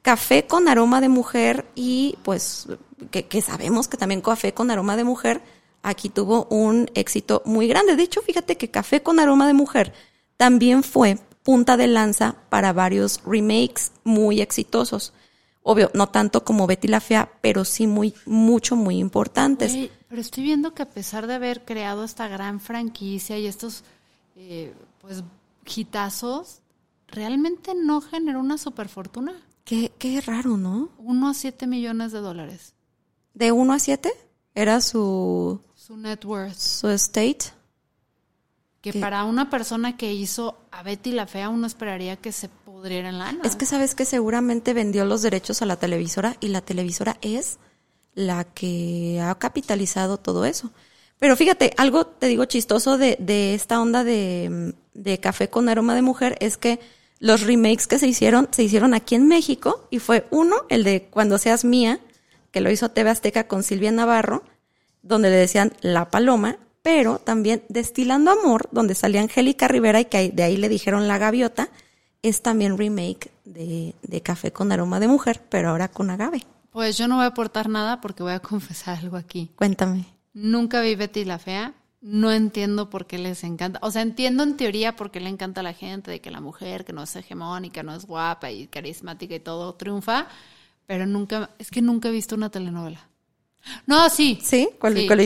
Café 0.00 0.46
con 0.46 0.66
aroma 0.66 1.02
de 1.02 1.10
mujer 1.10 1.66
y 1.74 2.16
pues 2.22 2.68
que, 3.10 3.26
que 3.26 3.42
sabemos 3.42 3.86
que 3.86 3.98
también 3.98 4.22
Café 4.22 4.54
con 4.54 4.70
aroma 4.70 4.96
de 4.96 5.04
mujer 5.04 5.42
aquí 5.82 6.08
tuvo 6.08 6.46
un 6.50 6.90
éxito 6.94 7.42
muy 7.44 7.68
grande. 7.68 7.96
De 7.96 8.02
hecho, 8.02 8.22
fíjate 8.22 8.56
que 8.56 8.70
Café 8.70 9.02
con 9.02 9.18
aroma 9.18 9.46
de 9.46 9.54
mujer 9.54 9.92
también 10.36 10.82
fue 10.82 11.18
punta 11.42 11.76
de 11.76 11.86
lanza 11.86 12.36
para 12.48 12.72
varios 12.72 13.22
remakes 13.24 13.92
muy 14.04 14.40
exitosos. 14.40 15.12
Obvio, 15.62 15.90
no 15.94 16.08
tanto 16.08 16.44
como 16.44 16.66
Betty 16.66 16.88
la 16.88 17.00
Fea, 17.00 17.30
pero 17.40 17.64
sí 17.64 17.86
muy, 17.86 18.14
mucho, 18.24 18.76
muy 18.76 18.98
importantes. 18.98 19.90
Pero 20.08 20.20
estoy 20.20 20.44
viendo 20.44 20.72
que 20.72 20.82
a 20.82 20.88
pesar 20.88 21.26
de 21.26 21.34
haber 21.34 21.64
creado 21.64 22.04
esta 22.04 22.28
gran 22.28 22.60
franquicia 22.60 23.38
y 23.38 23.46
estos, 23.46 23.84
eh, 24.36 24.72
pues, 25.00 25.22
hitazos, 25.66 26.60
realmente 27.06 27.74
no 27.74 28.00
generó 28.00 28.40
una 28.40 28.56
superfortuna. 28.56 29.34
Qué, 29.64 29.92
qué 29.98 30.20
raro, 30.22 30.56
¿no? 30.56 30.88
Uno 30.96 31.28
a 31.28 31.34
siete 31.34 31.66
millones 31.66 32.12
de 32.12 32.20
dólares. 32.20 32.74
De 33.34 33.52
1 33.52 33.72
a 33.72 33.78
7 33.78 34.10
era 34.54 34.80
su, 34.80 35.60
Su 35.88 35.96
net 35.96 36.22
worth. 36.26 36.54
su 36.54 36.90
estate. 36.90 37.38
Que 38.82 38.92
¿Qué? 38.92 39.00
para 39.00 39.24
una 39.24 39.48
persona 39.48 39.96
que 39.96 40.12
hizo 40.12 40.58
a 40.70 40.82
Betty 40.82 41.12
la 41.12 41.26
Fea, 41.26 41.48
uno 41.48 41.66
esperaría 41.66 42.16
que 42.16 42.30
se 42.30 42.50
pudriera 42.50 43.08
en 43.08 43.18
lana. 43.18 43.40
Es 43.42 43.56
que 43.56 43.64
sabes 43.64 43.94
que 43.94 44.04
seguramente 44.04 44.74
vendió 44.74 45.06
los 45.06 45.22
derechos 45.22 45.62
a 45.62 45.66
la 45.66 45.76
televisora 45.76 46.36
y 46.40 46.48
la 46.48 46.60
televisora 46.60 47.16
es 47.22 47.58
la 48.14 48.44
que 48.44 49.18
ha 49.22 49.34
capitalizado 49.36 50.18
todo 50.18 50.44
eso. 50.44 50.72
Pero 51.18 51.36
fíjate, 51.36 51.72
algo 51.78 52.06
te 52.06 52.26
digo 52.26 52.44
chistoso 52.44 52.98
de, 52.98 53.16
de 53.18 53.54
esta 53.54 53.80
onda 53.80 54.04
de, 54.04 54.74
de 54.92 55.20
café 55.20 55.48
con 55.48 55.70
aroma 55.70 55.94
de 55.94 56.02
mujer 56.02 56.36
es 56.40 56.58
que 56.58 56.80
los 57.18 57.46
remakes 57.46 57.86
que 57.86 57.98
se 57.98 58.08
hicieron, 58.08 58.48
se 58.50 58.62
hicieron 58.62 58.92
aquí 58.92 59.14
en 59.14 59.26
México 59.26 59.88
y 59.88 60.00
fue 60.00 60.26
uno, 60.30 60.66
el 60.68 60.84
de 60.84 61.08
Cuando 61.08 61.38
seas 61.38 61.64
mía, 61.64 61.98
que 62.50 62.60
lo 62.60 62.70
hizo 62.70 62.90
TV 62.90 63.08
Azteca 63.08 63.48
con 63.48 63.62
Silvia 63.62 63.90
Navarro, 63.90 64.44
donde 65.02 65.30
le 65.30 65.36
decían 65.36 65.72
La 65.80 66.10
Paloma, 66.10 66.56
pero 66.82 67.18
también 67.18 67.62
Destilando 67.68 68.30
Amor, 68.30 68.68
donde 68.72 68.94
salía 68.94 69.20
Angélica 69.20 69.68
Rivera 69.68 70.00
y 70.00 70.06
que 70.06 70.30
de 70.30 70.42
ahí 70.42 70.56
le 70.56 70.68
dijeron 70.68 71.08
La 71.08 71.18
Gaviota, 71.18 71.68
es 72.22 72.42
también 72.42 72.78
remake 72.78 73.30
de, 73.44 73.94
de 74.02 74.20
Café 74.22 74.52
con 74.52 74.72
aroma 74.72 75.00
de 75.00 75.08
mujer, 75.08 75.42
pero 75.48 75.70
ahora 75.70 75.88
con 75.88 76.10
agave. 76.10 76.44
Pues 76.70 76.96
yo 76.96 77.08
no 77.08 77.16
voy 77.16 77.24
a 77.24 77.28
aportar 77.28 77.68
nada 77.68 78.00
porque 78.00 78.22
voy 78.22 78.32
a 78.32 78.40
confesar 78.40 78.98
algo 78.98 79.16
aquí. 79.16 79.50
Cuéntame. 79.56 80.04
Nunca 80.32 80.80
vi 80.80 80.94
Betty 80.94 81.24
la 81.24 81.38
Fea. 81.38 81.74
No 82.00 82.30
entiendo 82.30 82.90
por 82.90 83.06
qué 83.06 83.18
les 83.18 83.42
encanta. 83.42 83.80
O 83.82 83.90
sea, 83.90 84.02
entiendo 84.02 84.44
en 84.44 84.56
teoría 84.56 84.94
por 84.94 85.10
qué 85.10 85.18
le 85.18 85.28
encanta 85.28 85.62
a 85.62 85.64
la 85.64 85.72
gente 85.72 86.12
de 86.12 86.20
que 86.20 86.30
la 86.30 86.40
mujer 86.40 86.84
que 86.84 86.92
no 86.92 87.02
es 87.02 87.16
hegemónica, 87.16 87.82
no 87.82 87.92
es 87.92 88.06
guapa 88.06 88.52
y 88.52 88.68
carismática 88.68 89.34
y 89.34 89.40
todo 89.40 89.74
triunfa, 89.74 90.28
pero 90.86 91.06
nunca, 91.06 91.50
es 91.58 91.72
que 91.72 91.82
nunca 91.82 92.08
he 92.08 92.12
visto 92.12 92.36
una 92.36 92.50
telenovela. 92.50 93.08
No, 93.86 94.08
sí. 94.10 94.38
¿Sí? 94.42 94.68
¿Cuál, 94.80 94.94
Sí. 94.96 95.06
cuál? 95.06 95.20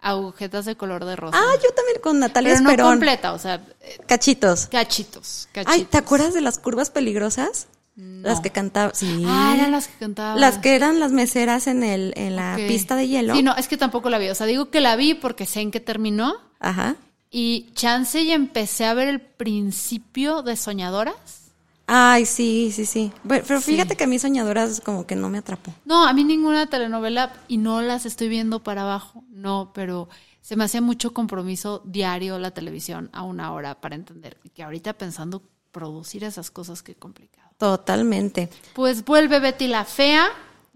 Agujetas 0.00 0.64
de 0.64 0.76
color 0.76 1.04
de 1.04 1.14
rosa. 1.14 1.38
Ah, 1.40 1.54
yo 1.62 1.70
también 1.74 2.00
con 2.02 2.18
Natalia 2.18 2.52
pero 2.54 2.62
no 2.64 2.70
Esperón. 2.70 2.90
completa, 2.94 3.32
o 3.32 3.38
sea, 3.38 3.64
eh, 3.80 3.98
Cachitos. 4.06 4.66
cachitos, 4.66 5.48
cachitos. 5.52 5.72
Ay, 5.74 5.84
¿te 5.84 5.96
acuerdas 5.98 6.34
de 6.34 6.40
las 6.40 6.58
curvas 6.58 6.90
peligrosas? 6.90 7.68
Las 7.94 8.40
que 8.40 8.50
cantaban. 8.50 8.94
Sí. 8.94 9.22
Ah, 9.26 9.52
eran 9.54 9.70
las 9.70 9.86
que 9.86 9.98
cantaban. 9.98 10.40
Las 10.40 10.58
que 10.58 10.74
eran 10.74 10.98
las 10.98 11.12
meseras 11.12 11.66
en 11.66 11.84
el 11.84 12.14
en 12.16 12.36
la 12.36 12.56
pista 12.56 12.96
de 12.96 13.06
hielo. 13.06 13.34
Sí, 13.36 13.42
no, 13.42 13.54
es 13.54 13.68
que 13.68 13.76
tampoco 13.76 14.08
la 14.08 14.16
vi. 14.18 14.28
O 14.30 14.34
sea, 14.34 14.46
digo 14.46 14.70
que 14.70 14.80
la 14.80 14.96
vi 14.96 15.12
porque 15.14 15.44
sé 15.44 15.60
en 15.60 15.70
qué 15.70 15.78
terminó. 15.78 16.34
Ajá. 16.58 16.96
Y 17.30 17.70
chance 17.74 18.20
y 18.22 18.32
empecé 18.32 18.86
a 18.86 18.94
ver 18.94 19.08
el 19.08 19.20
principio 19.20 20.42
de 20.42 20.56
Soñadoras. 20.56 21.41
Ay, 21.86 22.26
sí, 22.26 22.70
sí, 22.72 22.86
sí. 22.86 23.12
Pero, 23.26 23.44
pero 23.46 23.60
fíjate 23.60 23.96
que 23.96 24.04
a 24.04 24.06
mí 24.06 24.18
soñadoras 24.18 24.80
como 24.80 25.06
que 25.06 25.16
no 25.16 25.28
me 25.28 25.38
atrapó. 25.38 25.74
No, 25.84 26.06
a 26.06 26.12
mí 26.12 26.24
ninguna 26.24 26.66
telenovela 26.66 27.32
y 27.48 27.56
no 27.56 27.82
las 27.82 28.06
estoy 28.06 28.28
viendo 28.28 28.62
para 28.62 28.82
abajo. 28.82 29.24
No, 29.30 29.72
pero 29.74 30.08
se 30.40 30.56
me 30.56 30.64
hacía 30.64 30.80
mucho 30.80 31.12
compromiso 31.12 31.82
diario 31.84 32.38
la 32.38 32.52
televisión 32.52 33.10
a 33.12 33.22
una 33.22 33.52
hora 33.52 33.80
para 33.80 33.94
entender. 33.94 34.38
Y 34.42 34.50
que 34.50 34.62
ahorita 34.62 34.92
pensando 34.94 35.42
producir 35.70 36.24
esas 36.24 36.50
cosas, 36.50 36.82
qué 36.82 36.94
complicado. 36.94 37.50
Totalmente. 37.58 38.48
Pues 38.74 39.04
vuelve 39.04 39.40
Betty 39.40 39.68
la 39.68 39.84
Fea 39.84 40.26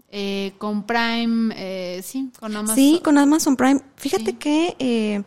eh, 0.09 0.53
con 0.57 0.83
Prime, 0.83 1.53
eh, 1.57 2.01
sí, 2.03 2.31
con 2.39 2.55
Amazon. 2.55 2.75
Sí, 2.75 3.01
con 3.03 3.17
Amazon 3.17 3.55
Prime. 3.55 3.81
Fíjate 3.97 4.37
que, 4.37 4.75
eh, 4.79 5.23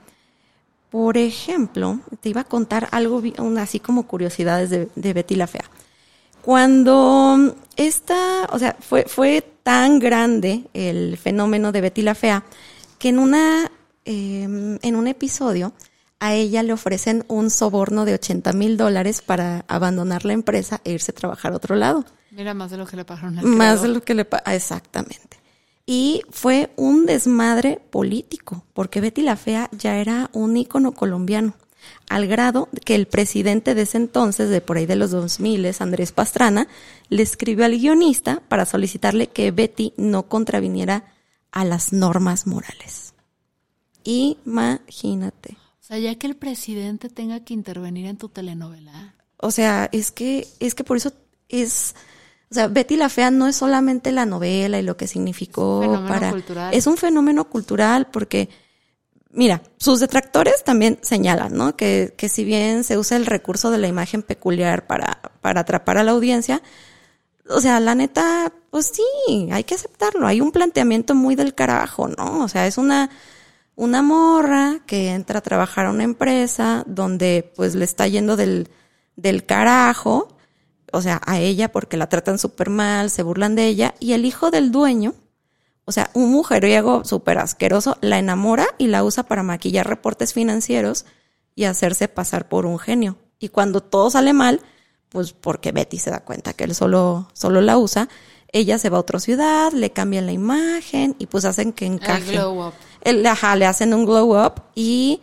por 0.90 1.16
ejemplo, 1.16 2.00
te 2.20 2.28
iba 2.28 2.42
a 2.42 2.44
contar 2.44 2.88
algo 2.90 3.22
así 3.58 3.80
como 3.80 4.06
curiosidades 4.06 4.70
de, 4.70 4.88
de 4.94 5.12
Betty 5.12 5.36
la 5.36 5.46
Fea. 5.46 5.64
Cuando 6.42 7.54
esta, 7.76 8.46
o 8.50 8.58
sea, 8.58 8.76
fue, 8.80 9.04
fue 9.04 9.44
tan 9.62 9.98
grande 9.98 10.64
el 10.74 11.16
fenómeno 11.16 11.70
de 11.70 11.80
Betty 11.80 12.02
la 12.02 12.14
Fea 12.14 12.44
que 12.98 13.10
en 13.10 13.18
una, 13.18 13.70
eh, 14.04 14.78
en 14.82 14.96
un 14.96 15.06
episodio 15.06 15.72
a 16.18 16.34
ella 16.34 16.62
le 16.62 16.72
ofrecen 16.72 17.24
un 17.28 17.50
soborno 17.50 18.04
de 18.04 18.14
80 18.14 18.52
mil 18.52 18.76
dólares 18.76 19.22
para 19.22 19.64
abandonar 19.68 20.24
la 20.24 20.34
empresa 20.34 20.80
e 20.84 20.92
irse 20.92 21.12
a 21.12 21.14
trabajar 21.14 21.52
a 21.52 21.56
otro 21.56 21.76
lado. 21.76 22.04
Mira, 22.30 22.52
más 22.54 22.70
de 22.70 22.76
lo 22.76 22.86
que 22.86 22.96
le 22.96 23.04
pagaron 23.04 23.38
al 23.38 23.44
Más 23.44 23.82
de 23.82 23.88
lo 23.88 24.02
que 24.02 24.14
le 24.14 24.24
pasa. 24.24 24.54
Exactamente. 24.54 25.29
Y 25.92 26.22
fue 26.30 26.70
un 26.76 27.04
desmadre 27.04 27.80
político, 27.90 28.64
porque 28.74 29.00
Betty 29.00 29.22
la 29.22 29.34
Fea 29.34 29.68
ya 29.72 29.96
era 29.96 30.30
un 30.32 30.56
ícono 30.56 30.92
colombiano, 30.92 31.54
al 32.08 32.28
grado 32.28 32.68
que 32.84 32.94
el 32.94 33.08
presidente 33.08 33.74
de 33.74 33.82
ese 33.82 33.96
entonces, 33.96 34.50
de 34.50 34.60
por 34.60 34.76
ahí 34.76 34.86
de 34.86 34.94
los 34.94 35.10
2000, 35.10 35.74
Andrés 35.80 36.12
Pastrana, 36.12 36.68
le 37.08 37.24
escribió 37.24 37.64
al 37.64 37.76
guionista 37.76 38.40
para 38.48 38.66
solicitarle 38.66 39.30
que 39.30 39.50
Betty 39.50 39.92
no 39.96 40.28
contraviniera 40.28 41.12
a 41.50 41.64
las 41.64 41.92
normas 41.92 42.46
morales. 42.46 43.14
Imagínate. 44.04 45.56
O 45.80 45.82
sea, 45.82 45.98
ya 45.98 46.14
que 46.14 46.28
el 46.28 46.36
presidente 46.36 47.08
tenga 47.08 47.40
que 47.40 47.52
intervenir 47.52 48.06
en 48.06 48.16
tu 48.16 48.28
telenovela. 48.28 49.16
O 49.38 49.50
sea, 49.50 49.88
es 49.90 50.12
que, 50.12 50.46
es 50.60 50.76
que 50.76 50.84
por 50.84 50.98
eso 50.98 51.12
es, 51.48 51.96
o 52.50 52.54
sea, 52.54 52.66
Betty 52.68 52.96
la 52.96 53.08
Fea 53.08 53.30
no 53.30 53.46
es 53.46 53.56
solamente 53.56 54.10
la 54.10 54.26
novela 54.26 54.78
y 54.78 54.82
lo 54.82 54.96
que 54.96 55.06
significó 55.06 55.82
Es 55.84 56.00
para, 56.10 56.30
cultural. 56.30 56.74
es 56.74 56.86
un 56.86 56.96
fenómeno 56.96 57.44
cultural 57.48 58.08
porque, 58.10 58.48
mira, 59.30 59.62
sus 59.78 60.00
detractores 60.00 60.64
también 60.64 60.98
señalan, 61.02 61.54
¿no? 61.54 61.76
Que, 61.76 62.14
que 62.16 62.28
si 62.28 62.44
bien 62.44 62.82
se 62.82 62.98
usa 62.98 63.16
el 63.16 63.26
recurso 63.26 63.70
de 63.70 63.78
la 63.78 63.86
imagen 63.86 64.22
peculiar 64.22 64.86
para, 64.88 65.20
para 65.40 65.60
atrapar 65.60 65.98
a 65.98 66.02
la 66.02 66.10
audiencia, 66.10 66.60
o 67.48 67.60
sea, 67.60 67.78
la 67.80 67.94
neta, 67.94 68.52
pues 68.70 68.92
sí, 68.94 69.48
hay 69.52 69.64
que 69.64 69.74
aceptarlo. 69.74 70.26
Hay 70.26 70.40
un 70.40 70.52
planteamiento 70.52 71.14
muy 71.14 71.36
del 71.36 71.54
carajo, 71.54 72.08
¿no? 72.08 72.42
O 72.44 72.48
sea, 72.48 72.66
es 72.66 72.78
una, 72.78 73.10
una 73.76 74.02
morra 74.02 74.80
que 74.86 75.10
entra 75.10 75.38
a 75.38 75.42
trabajar 75.42 75.86
a 75.86 75.90
una 75.90 76.04
empresa 76.04 76.82
donde 76.86 77.52
pues 77.56 77.74
le 77.76 77.84
está 77.84 78.06
yendo 78.08 78.36
del, 78.36 78.68
del 79.16 79.46
carajo, 79.46 80.36
o 80.92 81.02
sea, 81.02 81.20
a 81.26 81.38
ella 81.38 81.70
porque 81.72 81.96
la 81.96 82.08
tratan 82.08 82.38
súper 82.38 82.70
mal, 82.70 83.10
se 83.10 83.22
burlan 83.22 83.54
de 83.54 83.66
ella, 83.66 83.94
y 84.00 84.12
el 84.12 84.24
hijo 84.24 84.50
del 84.50 84.70
dueño, 84.72 85.14
o 85.84 85.92
sea, 85.92 86.10
un 86.14 86.30
mujeriego 86.30 87.04
súper 87.04 87.38
asqueroso, 87.38 87.96
la 88.00 88.18
enamora 88.18 88.66
y 88.78 88.86
la 88.86 89.02
usa 89.04 89.24
para 89.24 89.42
maquillar 89.42 89.88
reportes 89.88 90.32
financieros 90.32 91.04
y 91.54 91.64
hacerse 91.64 92.08
pasar 92.08 92.48
por 92.48 92.66
un 92.66 92.78
genio. 92.78 93.16
Y 93.38 93.48
cuando 93.48 93.80
todo 93.80 94.10
sale 94.10 94.32
mal, 94.32 94.60
pues 95.08 95.32
porque 95.32 95.72
Betty 95.72 95.98
se 95.98 96.10
da 96.10 96.20
cuenta 96.20 96.52
que 96.52 96.64
él 96.64 96.74
solo, 96.74 97.28
solo 97.32 97.60
la 97.60 97.76
usa, 97.78 98.08
ella 98.52 98.78
se 98.78 98.90
va 98.90 98.98
a 98.98 99.00
otra 99.00 99.18
ciudad, 99.18 99.72
le 99.72 99.90
cambian 99.90 100.26
la 100.26 100.32
imagen 100.32 101.16
y 101.18 101.26
pues 101.26 101.44
hacen 101.44 101.72
que 101.72 101.86
encaje. 101.86 102.32
glow 102.32 102.68
up. 102.68 102.74
El- 103.00 103.24
ajá, 103.26 103.56
le 103.56 103.66
hacen 103.66 103.94
un 103.94 104.04
glow 104.04 104.38
up 104.44 104.62
y 104.74 105.20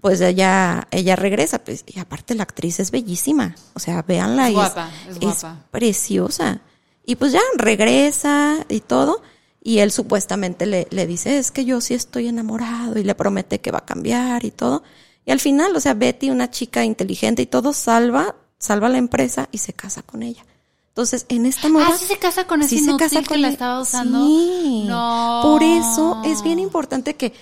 pues 0.00 0.20
ella, 0.20 0.86
ella 0.90 1.16
regresa. 1.16 1.62
Pues, 1.62 1.84
y 1.86 1.98
aparte 1.98 2.34
la 2.34 2.44
actriz 2.44 2.80
es 2.80 2.90
bellísima. 2.90 3.54
O 3.74 3.80
sea, 3.80 4.02
véanla. 4.02 4.48
Es 4.48 4.54
guapa, 4.54 4.90
es 5.08 5.18
guapa. 5.20 5.58
preciosa. 5.70 6.60
Y 7.04 7.16
pues 7.16 7.32
ya 7.32 7.40
regresa 7.56 8.64
y 8.68 8.80
todo. 8.80 9.22
Y 9.62 9.78
él 9.78 9.92
supuestamente 9.92 10.66
le, 10.66 10.88
le 10.90 11.06
dice, 11.06 11.38
es 11.38 11.50
que 11.52 11.64
yo 11.64 11.80
sí 11.80 11.94
estoy 11.94 12.26
enamorado 12.28 12.98
y 12.98 13.04
le 13.04 13.14
promete 13.14 13.60
que 13.60 13.70
va 13.70 13.78
a 13.78 13.84
cambiar 13.84 14.44
y 14.44 14.50
todo. 14.50 14.82
Y 15.24 15.30
al 15.30 15.38
final, 15.38 15.74
o 15.76 15.80
sea, 15.80 15.94
Betty, 15.94 16.30
una 16.30 16.50
chica 16.50 16.84
inteligente 16.84 17.42
y 17.42 17.46
todo, 17.46 17.72
salva, 17.72 18.34
salva 18.58 18.88
la 18.88 18.98
empresa 18.98 19.48
y 19.52 19.58
se 19.58 19.72
casa 19.72 20.02
con 20.02 20.24
ella. 20.24 20.44
Entonces, 20.88 21.26
en 21.28 21.46
esta 21.46 21.68
moda... 21.68 21.86
Ah, 21.90 21.96
sí 21.96 22.04
se 22.06 22.18
casa 22.18 22.46
con 22.46 22.60
ese 22.60 22.76
Sí 22.76 22.84
se 22.84 22.96
casa 22.96 23.20
que 23.22 23.26
con 23.26 23.40
la 23.40 23.48
él. 23.48 23.52
estaba 23.54 23.80
usando. 23.80 24.18
Sí. 24.26 24.84
No. 24.86 25.40
Por 25.42 25.62
eso 25.62 26.20
es 26.24 26.42
bien 26.42 26.58
importante 26.58 27.14
que, 27.14 27.32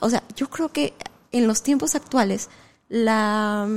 o 0.00 0.10
sea, 0.10 0.22
yo 0.36 0.50
creo 0.50 0.70
que 0.70 0.92
en 1.32 1.46
los 1.46 1.62
tiempos 1.62 1.94
actuales, 1.94 2.48
la, 2.88 3.68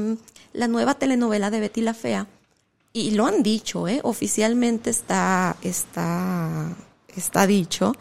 la 0.53 0.67
nueva 0.67 0.93
telenovela 0.95 1.49
de 1.51 1.59
Betty 1.59 1.81
la 1.81 1.93
Fea, 1.93 2.27
y 2.93 3.11
lo 3.11 3.25
han 3.25 3.43
dicho, 3.43 3.87
¿eh? 3.87 3.99
oficialmente 4.03 4.89
está, 4.89 5.55
está, 5.61 6.75
está 7.15 7.47
dicho, 7.47 7.93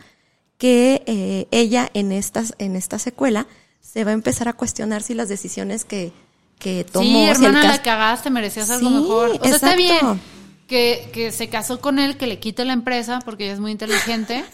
que 0.58 1.02
eh, 1.06 1.46
ella 1.50 1.90
en, 1.94 2.12
estas, 2.12 2.54
en 2.58 2.76
esta 2.76 2.98
secuela 2.98 3.46
se 3.80 4.04
va 4.04 4.10
a 4.10 4.14
empezar 4.14 4.48
a 4.48 4.52
cuestionar 4.52 5.02
si 5.02 5.14
las 5.14 5.28
decisiones 5.28 5.84
que, 5.84 6.12
que 6.58 6.84
tomó... 6.84 7.04
Sí, 7.04 7.34
si 7.36 7.44
hermana, 7.46 7.62
cas- 7.62 7.76
la 7.78 7.82
cagaste, 7.82 8.30
merecías 8.30 8.70
algo 8.70 8.88
Sí, 8.88 8.94
mejor. 8.94 9.30
O 9.30 9.44
sea, 9.44 9.54
está 9.56 9.74
exacto. 9.74 9.76
bien 10.12 10.20
que, 10.68 11.10
que 11.12 11.32
se 11.32 11.48
casó 11.48 11.80
con 11.80 11.98
él, 11.98 12.16
que 12.16 12.26
le 12.26 12.38
quite 12.38 12.64
la 12.64 12.72
empresa, 12.74 13.20
porque 13.24 13.44
ella 13.44 13.54
es 13.54 13.60
muy 13.60 13.72
inteligente. 13.72 14.44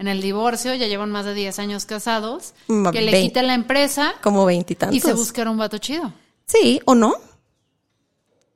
En 0.00 0.08
el 0.08 0.22
divorcio, 0.22 0.72
ya 0.74 0.86
llevan 0.86 1.10
más 1.10 1.26
de 1.26 1.34
10 1.34 1.58
años 1.58 1.84
casados. 1.84 2.54
Mm, 2.68 2.88
Que 2.88 3.02
le 3.02 3.12
vein- 3.12 3.28
quite 3.28 3.42
la 3.42 3.52
empresa 3.52 4.14
Como 4.22 4.46
veintitantos. 4.46 4.96
y 4.96 5.00
se 5.00 5.12
buscara 5.12 5.50
un 5.50 5.58
vato 5.58 5.76
chido. 5.76 6.10
Sí, 6.46 6.80
¿o 6.86 6.94
no? 6.94 7.14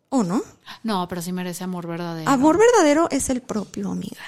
¿O 0.08 0.22
no? 0.22 0.42
No, 0.82 1.06
pero 1.06 1.20
sí 1.20 1.32
merece 1.32 1.62
amor 1.64 1.86
verdadero. 1.86 2.30
Amor 2.30 2.58
verdadero 2.58 3.08
es 3.10 3.28
el 3.28 3.42
propio, 3.42 3.90
amiga. 3.90 4.22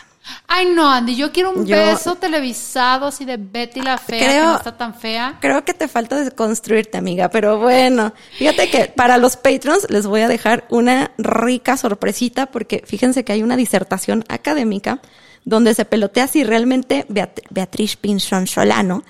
Ay, 0.49 0.67
no, 0.75 0.91
Andy, 0.91 1.17
yo 1.17 1.33
quiero 1.33 1.53
un 1.53 1.65
Yo- 1.67 1.77
beso 1.77 2.17
televisado 2.17 3.07
así 3.07 3.25
de 3.25 3.37
Betty 3.39 3.81
la 3.81 3.97
fea, 3.97 4.19
que 4.19 4.25
Creo- 4.27 4.45
no 4.51 4.57
está 4.57 4.77
tan 4.77 4.93
fea. 4.95 5.39
Creo 5.41 5.65
que 5.65 5.73
te 5.73 5.87
falta 5.89 6.21
desconstruirte, 6.21 6.99
amiga, 6.99 7.31
pero 7.31 7.59
bueno, 7.59 8.13
fíjate 8.37 8.69
que 8.69 8.87
para 8.87 9.19
los 9.19 9.37
patrons 9.37 9.87
les 9.89 10.07
voy 10.07 10.21
a 10.23 10.29
dejar 10.29 10.67
una 10.69 11.13
rica 11.17 11.77
sorpresita 11.77 12.47
porque 12.47 12.83
fíjense 12.85 13.25
que 13.25 13.33
hay 13.33 13.43
una 13.45 13.57
disertación 13.57 14.25
académica 14.29 15.01
donde 15.47 15.73
se 15.75 15.87
pelotea 15.87 16.27
si 16.27 16.45
realmente 16.45 17.07
Beat- 17.09 17.41
Beatriz 17.49 17.97
Pinzón 17.97 18.47
Solano, 18.47 19.03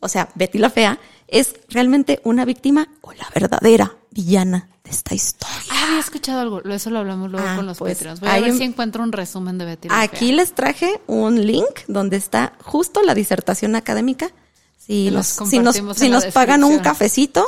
o 0.00 0.08
sea, 0.08 0.30
Betty 0.34 0.56
la 0.56 0.70
Fea, 0.70 0.98
es 1.28 1.54
realmente 1.68 2.20
una 2.24 2.44
víctima 2.46 2.88
o 3.02 3.12
la 3.12 3.28
verdadera 3.34 3.94
villana 4.10 4.68
de 4.82 4.90
esta 4.90 5.14
historia. 5.14 5.56
Ah, 5.70 5.84
había 5.88 6.00
escuchado 6.00 6.40
algo, 6.40 6.62
eso 6.62 6.90
lo 6.90 7.00
hablamos 7.00 7.30
luego 7.30 7.46
Ah, 7.46 7.56
con 7.56 7.66
los 7.66 7.76
pues, 7.78 7.94
Patreons. 7.98 8.20
Voy 8.20 8.28
a 8.30 8.40
ver 8.40 8.52
un- 8.52 8.58
si 8.58 8.64
encuentro 8.64 9.02
un 9.02 9.12
resumen 9.12 9.58
de 9.58 9.64
Betty 9.66 9.88
la 9.88 10.00
Aquí 10.00 10.28
fea. 10.28 10.36
les 10.36 10.52
traje 10.54 11.00
un 11.06 11.44
link 11.46 11.80
donde 11.88 12.16
está 12.16 12.54
justo 12.64 13.02
la 13.02 13.14
disertación 13.14 13.76
académica. 13.76 14.30
Si 14.78 15.10
nos, 15.10 15.26
si 15.26 15.58
nos, 15.58 15.76
si 15.96 16.08
nos 16.08 16.24
pagan 16.26 16.64
un 16.64 16.78
cafecito, 16.78 17.44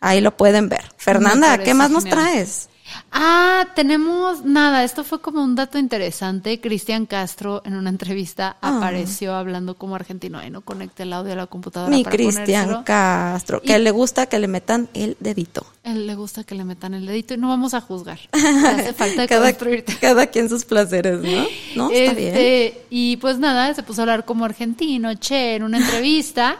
ahí 0.00 0.20
lo 0.20 0.36
pueden 0.36 0.68
ver. 0.68 0.84
Fernanda, 0.96 1.58
¿qué 1.58 1.74
más 1.74 1.90
nos 1.90 2.04
traes? 2.04 2.68
Ah, 3.12 3.68
tenemos 3.74 4.44
nada, 4.44 4.84
esto 4.84 5.02
fue 5.02 5.20
como 5.22 5.42
un 5.42 5.54
dato 5.54 5.78
interesante. 5.78 6.60
Cristian 6.60 7.06
Castro 7.06 7.62
en 7.64 7.74
una 7.76 7.88
entrevista 7.88 8.56
Ah. 8.60 8.76
apareció 8.76 9.34
hablando 9.34 9.74
como 9.76 9.94
argentino 9.94 10.44
y 10.44 10.50
no 10.50 10.60
conecté 10.60 11.04
el 11.04 11.12
audio 11.14 11.32
a 11.32 11.36
la 11.36 11.46
computadora 11.46 11.90
Mi 11.96 12.04
Cristian. 12.04 12.82
Castro, 12.84 13.62
que 13.62 13.76
Y- 13.78 13.82
le 13.82 13.90
gusta 13.90 14.26
que 14.26 14.38
le 14.38 14.48
metan 14.48 14.88
el 14.92 15.16
dedito. 15.20 15.64
Él 15.82 16.06
le 16.06 16.14
gusta 16.14 16.44
que 16.44 16.54
le 16.54 16.64
metan 16.64 16.92
el 16.94 17.06
dedito 17.06 17.34
y 17.34 17.38
no 17.38 17.48
vamos 17.48 17.72
a 17.74 17.80
juzgar. 17.80 18.18
Hace 18.32 18.92
falta 18.92 19.26
cada, 19.26 19.46
construirte. 19.52 19.96
cada 19.98 20.26
quien 20.26 20.48
sus 20.50 20.64
placeres, 20.66 21.20
¿no? 21.22 21.46
No, 21.76 21.90
está 21.90 22.12
bien. 22.12 22.34
Este, 22.36 22.84
Y 22.90 23.16
pues 23.16 23.38
nada, 23.38 23.72
se 23.72 23.82
puso 23.82 24.00
a 24.00 24.04
hablar 24.04 24.24
como 24.26 24.44
argentino, 24.44 25.14
che, 25.14 25.54
en 25.54 25.62
una 25.62 25.78
entrevista. 25.78 26.58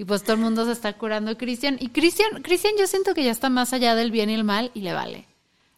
y 0.00 0.04
pues 0.04 0.22
todo 0.22 0.34
el 0.34 0.40
mundo 0.40 0.64
se 0.64 0.72
está 0.72 0.92
curando 0.92 1.36
Cristian. 1.36 1.76
Y 1.80 1.88
Cristian, 1.88 2.40
Cristian 2.42 2.72
yo 2.78 2.86
siento 2.86 3.14
que 3.14 3.24
ya 3.24 3.32
está 3.32 3.50
más 3.50 3.72
allá 3.72 3.94
del 3.96 4.12
bien 4.12 4.30
y 4.30 4.34
el 4.34 4.44
mal 4.44 4.70
y 4.72 4.80
le 4.82 4.92
vale. 4.94 5.26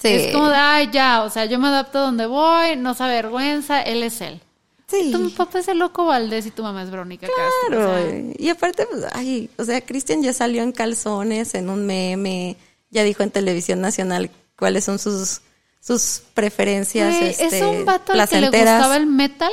Sí. 0.01 0.09
Es 0.09 0.33
como 0.33 0.49
de, 0.49 0.57
ay, 0.57 0.91
ya, 0.93 1.23
o 1.23 1.31
sea, 1.31 1.45
yo 1.45 1.59
me 1.59 1.69
adapto 1.69 1.99
a 1.99 2.03
donde 2.03 2.27
voy, 2.27 2.77
no 2.77 2.95
se 2.95 3.05
avergüenza, 3.05 3.83
él 3.83 4.03
es 4.03 4.21
él. 4.21 4.41
Sí. 4.87 5.13
Tu 5.13 5.31
papá 5.35 5.61
es 5.61 5.69
el 5.69 5.79
loco 5.79 6.07
Valdés 6.07 6.47
y 6.47 6.51
tu 6.51 6.63
mamá 6.63 6.83
es 6.83 6.91
Verónica 6.91 7.27
Castro. 7.27 7.79
Claro, 7.79 7.93
o 7.93 8.11
sea, 8.11 8.35
y 8.37 8.49
aparte, 8.49 8.87
pues, 8.91 9.05
ay, 9.13 9.51
o 9.57 9.65
sea, 9.65 9.81
Cristian 9.83 10.23
ya 10.23 10.33
salió 10.33 10.63
en 10.63 10.73
calzones, 10.73 11.55
en 11.55 11.69
un 11.69 11.87
meme, 11.87 12.57
ya 12.91 13.05
dijo 13.05 13.23
en 13.23 13.31
televisión 13.31 13.81
nacional 13.81 14.31
cuáles 14.57 14.85
son 14.85 14.99
sus 14.99 15.43
sus 15.81 16.23
preferencias 16.35 17.15
este, 17.15 17.57
es 17.57 17.63
un 17.63 17.87
vato 17.87 18.13
al 18.13 18.29
que 18.29 18.41
le 18.41 18.51
gustaba 18.51 18.97
el 18.97 19.07
metal. 19.07 19.53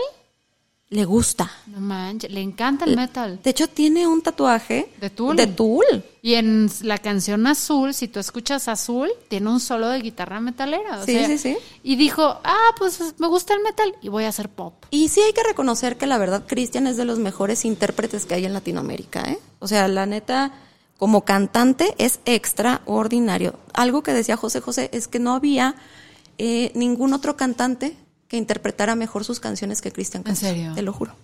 Le 0.89 1.03
gusta. 1.03 1.51
No 1.65 1.81
manches, 1.81 2.31
le 2.31 2.39
encanta 2.41 2.85
el 2.85 2.95
metal. 2.95 3.41
De 3.43 3.49
hecho, 3.49 3.67
tiene 3.67 4.07
un 4.07 4.21
tatuaje 4.21 4.89
De 5.01 5.09
Tool. 5.09 5.35
De 5.35 5.45
Tool. 5.45 5.85
Y 6.21 6.35
en 6.35 6.69
la 6.83 6.97
canción 6.97 7.45
Azul, 7.45 7.93
si 7.93 8.07
tú 8.07 8.21
escuchas 8.21 8.69
Azul, 8.69 9.09
tiene 9.27 9.49
un 9.49 9.59
solo 9.59 9.89
de 9.89 9.99
guitarra 9.99 10.39
metalera. 10.39 11.01
o 11.01 11.05
Sí, 11.05 11.11
sea, 11.11 11.27
sí, 11.27 11.37
sí. 11.37 11.57
Y 11.83 11.97
dijo, 11.97 12.21
ah, 12.41 12.69
pues 12.77 13.01
me 13.17 13.27
gusta 13.27 13.53
el 13.53 13.63
metal 13.63 13.95
y 14.01 14.07
voy 14.07 14.23
a 14.23 14.29
hacer 14.29 14.47
pop. 14.47 14.75
Y 14.89 15.09
sí 15.09 15.19
hay 15.19 15.33
que 15.33 15.43
reconocer 15.43 15.97
que 15.97 16.07
la 16.07 16.17
verdad 16.17 16.45
Cristian 16.47 16.87
es 16.87 16.95
de 16.95 17.03
los 17.03 17.19
mejores 17.19 17.65
intérpretes 17.65 18.25
que 18.25 18.35
hay 18.35 18.45
en 18.45 18.53
Latinoamérica, 18.53 19.29
¿eh? 19.29 19.39
O 19.59 19.67
sea, 19.67 19.89
la 19.89 20.05
neta, 20.05 20.53
como 20.97 21.25
cantante 21.25 21.95
es 21.97 22.21
extraordinario. 22.23 23.55
Algo 23.73 24.03
que 24.03 24.13
decía 24.13 24.37
José 24.37 24.61
José 24.61 24.89
es 24.93 25.09
que 25.09 25.19
no 25.19 25.33
había 25.33 25.75
eh, 26.37 26.71
ningún 26.75 27.11
otro 27.11 27.35
cantante 27.35 27.97
que 28.27 28.37
interpretara 28.37 28.95
mejor 28.95 29.23
sus 29.23 29.39
canciones 29.39 29.81
que 29.81 29.91
Cristian 29.91 30.21
¿En 30.21 30.31
Castro. 30.31 30.49
serio? 30.49 30.73
Te 30.75 30.81
lo 30.81 30.93
juro. 30.93 31.15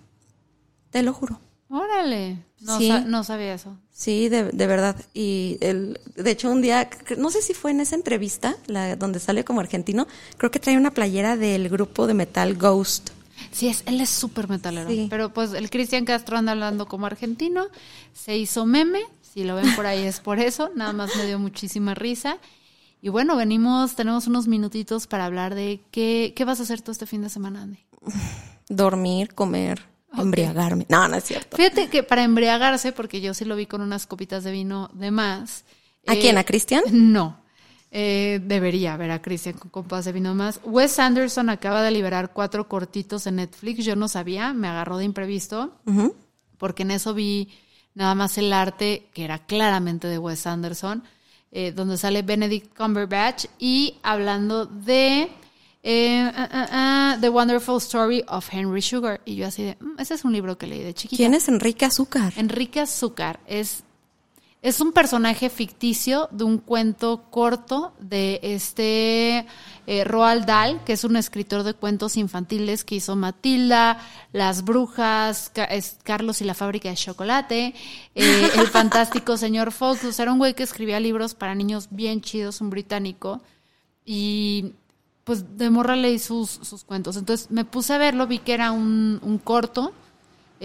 Te 0.91 1.03
lo 1.03 1.13
juro. 1.13 1.39
Órale. 1.69 2.37
No, 2.61 2.77
Sí. 2.77 2.87
sa- 2.87 2.99
no 3.01 3.23
sabía 3.23 3.53
eso. 3.55 3.75
Sí, 3.91 4.29
de, 4.29 4.43
de 4.51 4.67
verdad. 4.67 4.95
Y 5.13 5.57
el, 5.61 5.99
de 6.15 6.31
hecho 6.31 6.51
un 6.51 6.61
día, 6.61 6.89
no 7.17 7.29
sé 7.31 7.41
si 7.41 7.53
fue 7.53 7.71
en 7.71 7.79
esa 7.79 7.95
entrevista, 7.95 8.55
la, 8.67 8.95
donde 8.95 9.19
sale 9.19 9.43
como 9.43 9.59
argentino, 9.59 10.07
creo 10.37 10.51
que 10.51 10.59
trae 10.59 10.77
una 10.77 10.91
playera 10.91 11.35
del 11.35 11.69
grupo 11.69 12.05
de 12.07 12.13
metal 12.13 12.55
Ghost. 12.55 13.09
Sí, 13.51 13.67
es, 13.67 13.83
él 13.87 13.99
es 14.01 14.09
súper 14.11 14.47
metalero. 14.47 14.87
Sí. 14.89 15.07
Pero 15.09 15.33
pues 15.33 15.53
el 15.53 15.69
Cristian 15.71 16.05
Castro 16.05 16.37
anda 16.37 16.51
hablando 16.51 16.85
como 16.87 17.07
argentino, 17.07 17.67
se 18.13 18.37
hizo 18.37 18.65
meme, 18.65 19.01
si 19.33 19.43
lo 19.43 19.55
ven 19.55 19.75
por 19.75 19.87
ahí 19.87 20.03
es 20.05 20.19
por 20.19 20.39
eso, 20.39 20.69
nada 20.75 20.93
más 20.93 21.15
me 21.17 21.25
dio 21.25 21.39
muchísima 21.39 21.95
risa. 21.95 22.37
Y 23.03 23.09
bueno, 23.09 23.35
venimos, 23.35 23.95
tenemos 23.95 24.27
unos 24.27 24.47
minutitos 24.47 25.07
para 25.07 25.25
hablar 25.25 25.55
de 25.55 25.81
qué, 25.91 26.31
qué 26.37 26.45
vas 26.45 26.61
a 26.61 26.63
hacer 26.63 26.81
tú 26.81 26.91
este 26.91 27.05
fin 27.05 27.21
de 27.21 27.27
semana, 27.27 27.63
Andy. 27.63 27.79
Dormir, 28.69 29.35
comer, 29.35 29.81
embriagarme. 30.17 30.85
No, 30.87 31.05
no 31.09 31.17
es 31.17 31.25
cierto. 31.25 31.57
Fíjate 31.57 31.89
que 31.89 32.03
para 32.03 32.23
embriagarse, 32.23 32.93
porque 32.93 33.19
yo 33.19 33.33
sí 33.33 33.43
lo 33.43 33.57
vi 33.57 33.65
con 33.65 33.81
unas 33.81 34.07
copitas 34.07 34.45
de 34.45 34.53
vino 34.53 34.89
de 34.93 35.11
más. 35.11 35.65
¿A 36.07 36.13
eh, 36.13 36.19
quién? 36.21 36.37
¿A 36.37 36.45
Cristian? 36.45 36.81
No. 36.93 37.41
Eh, 37.91 38.39
debería 38.41 38.95
ver 38.95 39.11
a 39.11 39.21
Cristian 39.21 39.57
con 39.57 39.69
copas 39.69 40.05
de 40.05 40.13
vino 40.13 40.33
más. 40.33 40.61
Wes 40.63 40.97
Anderson 40.97 41.49
acaba 41.49 41.81
de 41.81 41.91
liberar 41.91 42.31
cuatro 42.31 42.69
cortitos 42.69 43.27
en 43.27 43.35
Netflix. 43.35 43.83
Yo 43.83 43.97
no 43.97 44.07
sabía, 44.07 44.53
me 44.53 44.69
agarró 44.69 44.97
de 44.97 45.03
imprevisto, 45.03 45.73
porque 46.57 46.83
en 46.83 46.91
eso 46.91 47.13
vi 47.13 47.49
nada 47.95 48.15
más 48.15 48.37
el 48.37 48.53
arte, 48.53 49.09
que 49.13 49.25
era 49.25 49.39
claramente 49.39 50.07
de 50.07 50.19
Wes 50.19 50.47
Anderson, 50.47 51.03
eh, 51.53 51.71
donde 51.71 51.97
sale 51.97 52.23
Benedict 52.23 52.75
Cumberbatch 52.75 53.45
y 53.59 53.95
hablando 54.03 54.65
de 54.65 55.29
eh, 55.83 56.31
ah, 56.35 56.49
ah, 56.51 56.67
ah, 56.71 57.17
The 57.21 57.29
Wonderful 57.29 57.77
Story 57.77 58.23
of 58.27 58.47
Henry 58.51 58.81
Sugar. 58.81 59.21
Y 59.25 59.35
yo 59.35 59.47
así 59.47 59.63
de, 59.63 59.77
"Mm, 59.79 59.99
ese 59.99 60.15
es 60.15 60.25
un 60.25 60.33
libro 60.33 60.57
que 60.57 60.65
leí 60.65 60.81
de 60.81 60.93
chiquita. 60.93 61.17
¿Quién 61.17 61.33
es 61.33 61.47
Enrique 61.47 61.85
Azúcar? 61.85 62.33
Enrique 62.37 62.79
Azúcar 62.79 63.39
es, 63.47 63.83
es 64.63 64.81
un 64.81 64.91
personaje 64.93 65.49
ficticio 65.51 66.27
de 66.31 66.45
un 66.45 66.57
cuento 66.57 67.25
corto 67.29 67.93
de 67.99 68.39
este 68.41 69.45
eh, 69.85 70.03
Roald 70.05 70.45
Dahl, 70.45 70.83
que 70.85 70.93
es 70.93 71.03
un 71.03 71.15
escritor 71.17 71.61
de 71.63 71.73
cuentos 71.75 72.17
infantiles 72.17 72.83
que 72.83 72.95
hizo 72.95 73.15
Matilda, 73.15 73.99
Las 74.31 74.63
Brujas, 74.63 75.51
Ca- 75.53 75.69
Carlos 76.03 76.41
y 76.41 76.45
la 76.45 76.53
fábrica 76.53 76.89
de 76.89 76.95
chocolate, 76.95 77.75
eh, 78.15 78.49
El 78.57 78.67
fantástico 78.67 79.37
señor 79.37 79.71
Fox. 79.71 80.03
O 80.05 80.11
sea, 80.11 80.23
era 80.23 80.31
un 80.31 80.39
güey 80.39 80.53
que 80.55 80.63
escribía 80.63 80.99
libros 80.99 81.35
para 81.35 81.53
niños 81.53 81.89
bien 81.91 82.21
chidos, 82.21 82.61
un 82.61 82.69
británico. 82.69 83.41
Y 84.05 84.71
pues 85.25 85.57
de 85.57 85.69
morra 85.69 85.95
leí 85.95 86.19
sus, 86.19 86.49
sus 86.49 86.83
cuentos. 86.83 87.15
Entonces 87.17 87.51
me 87.51 87.65
puse 87.65 87.93
a 87.93 87.97
verlo, 87.97 88.27
vi 88.27 88.39
que 88.39 88.53
era 88.53 88.71
un, 88.71 89.19
un 89.21 89.37
corto. 89.37 89.93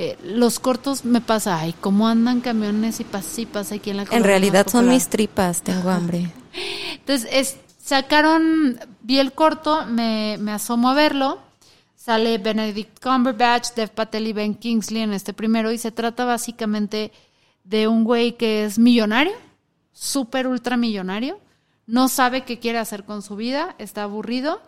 Eh, 0.01 0.17
los 0.23 0.61
cortos 0.61 1.05
me 1.05 1.21
pasa, 1.21 1.59
ay, 1.59 1.75
cómo 1.81 2.07
andan 2.07 2.41
camiones 2.41 3.01
y 3.01 3.05
pasa 3.05 3.41
y 3.41 3.47
pasa 3.47 3.75
aquí 3.75 3.91
en 3.91 3.97
la 3.97 4.05
En 4.13 4.23
realidad 4.23 4.65
son 4.69 4.89
mis 4.89 5.09
tripas, 5.09 5.63
tengo 5.63 5.91
hambre. 5.91 6.33
Entonces, 6.93 7.29
es- 7.33 7.57
sacaron, 7.83 8.79
vi 9.03 9.19
el 9.19 9.33
corto, 9.33 9.87
me, 9.87 10.37
me 10.39 10.53
asomo 10.53 10.91
a 10.91 10.95
verlo. 10.95 11.41
Sale 11.97 12.39
Benedict 12.39 13.03
Cumberbatch, 13.03 13.71
Dev 13.75 13.91
Patel 13.91 14.29
y 14.29 14.33
Ben 14.33 14.55
Kingsley 14.55 15.03
en 15.03 15.13
este 15.13 15.33
primero. 15.35 15.73
Y 15.73 15.79
se 15.79 15.91
trata 15.91 16.25
básicamente 16.25 17.11
de 17.65 17.89
un 17.89 18.05
güey 18.05 18.37
que 18.37 18.65
es 18.65 18.79
millonario, 18.79 19.33
súper 19.93 20.47
ultra 20.47 20.77
millonario. 20.77 21.41
No 21.87 22.07
sabe 22.07 22.45
qué 22.45 22.61
quiere 22.61 22.79
hacer 22.79 23.03
con 23.03 23.21
su 23.23 23.35
vida, 23.35 23.75
está 23.79 24.05
aburrido. 24.05 24.63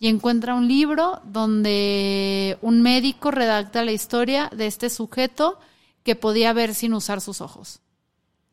Y 0.00 0.08
encuentra 0.08 0.54
un 0.54 0.66
libro 0.66 1.20
donde 1.24 2.58
un 2.62 2.82
médico 2.82 3.30
redacta 3.30 3.84
la 3.84 3.92
historia 3.92 4.50
de 4.52 4.66
este 4.66 4.90
sujeto 4.90 5.60
que 6.02 6.16
podía 6.16 6.52
ver 6.52 6.74
sin 6.74 6.94
usar 6.94 7.20
sus 7.20 7.40
ojos. 7.40 7.80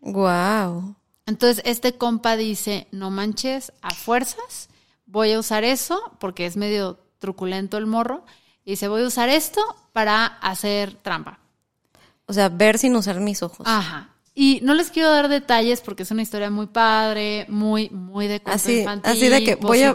Wow. 0.01 0.95
Entonces 1.25 1.63
este 1.65 1.97
compa 1.97 2.35
dice, 2.35 2.87
no 2.91 3.09
manches, 3.11 3.71
a 3.81 3.93
fuerzas, 3.93 4.69
voy 5.05 5.31
a 5.31 5.39
usar 5.39 5.63
eso, 5.63 5.99
porque 6.19 6.45
es 6.45 6.57
medio 6.57 6.99
truculento 7.17 7.77
el 7.77 7.85
morro, 7.85 8.25
y 8.63 8.71
dice, 8.71 8.89
voy 8.89 9.03
a 9.03 9.07
usar 9.07 9.29
esto 9.29 9.61
para 9.93 10.25
hacer 10.25 10.95
trampa. 10.95 11.39
O 12.25 12.33
sea, 12.33 12.49
ver 12.49 12.77
sin 12.77 12.95
usar 12.95 13.19
mis 13.21 13.41
ojos. 13.41 13.65
Ajá. 13.65 14.16
Y 14.39 14.59
no 14.61 14.75
les 14.75 14.91
quiero 14.91 15.09
dar 15.09 15.29
detalles 15.29 15.81
porque 15.81 16.03
es 16.03 16.11
una 16.11 16.21
historia 16.21 16.51
muy 16.51 16.67
padre, 16.67 17.47
muy, 17.49 17.89
muy 17.89 18.27
de 18.27 18.39
cuento 18.39 18.55
así, 18.63 18.79
infantil, 18.81 19.11
así 19.11 19.29
de 19.29 19.43
que 19.43 19.55
voy 19.55 19.81
a, 19.81 19.93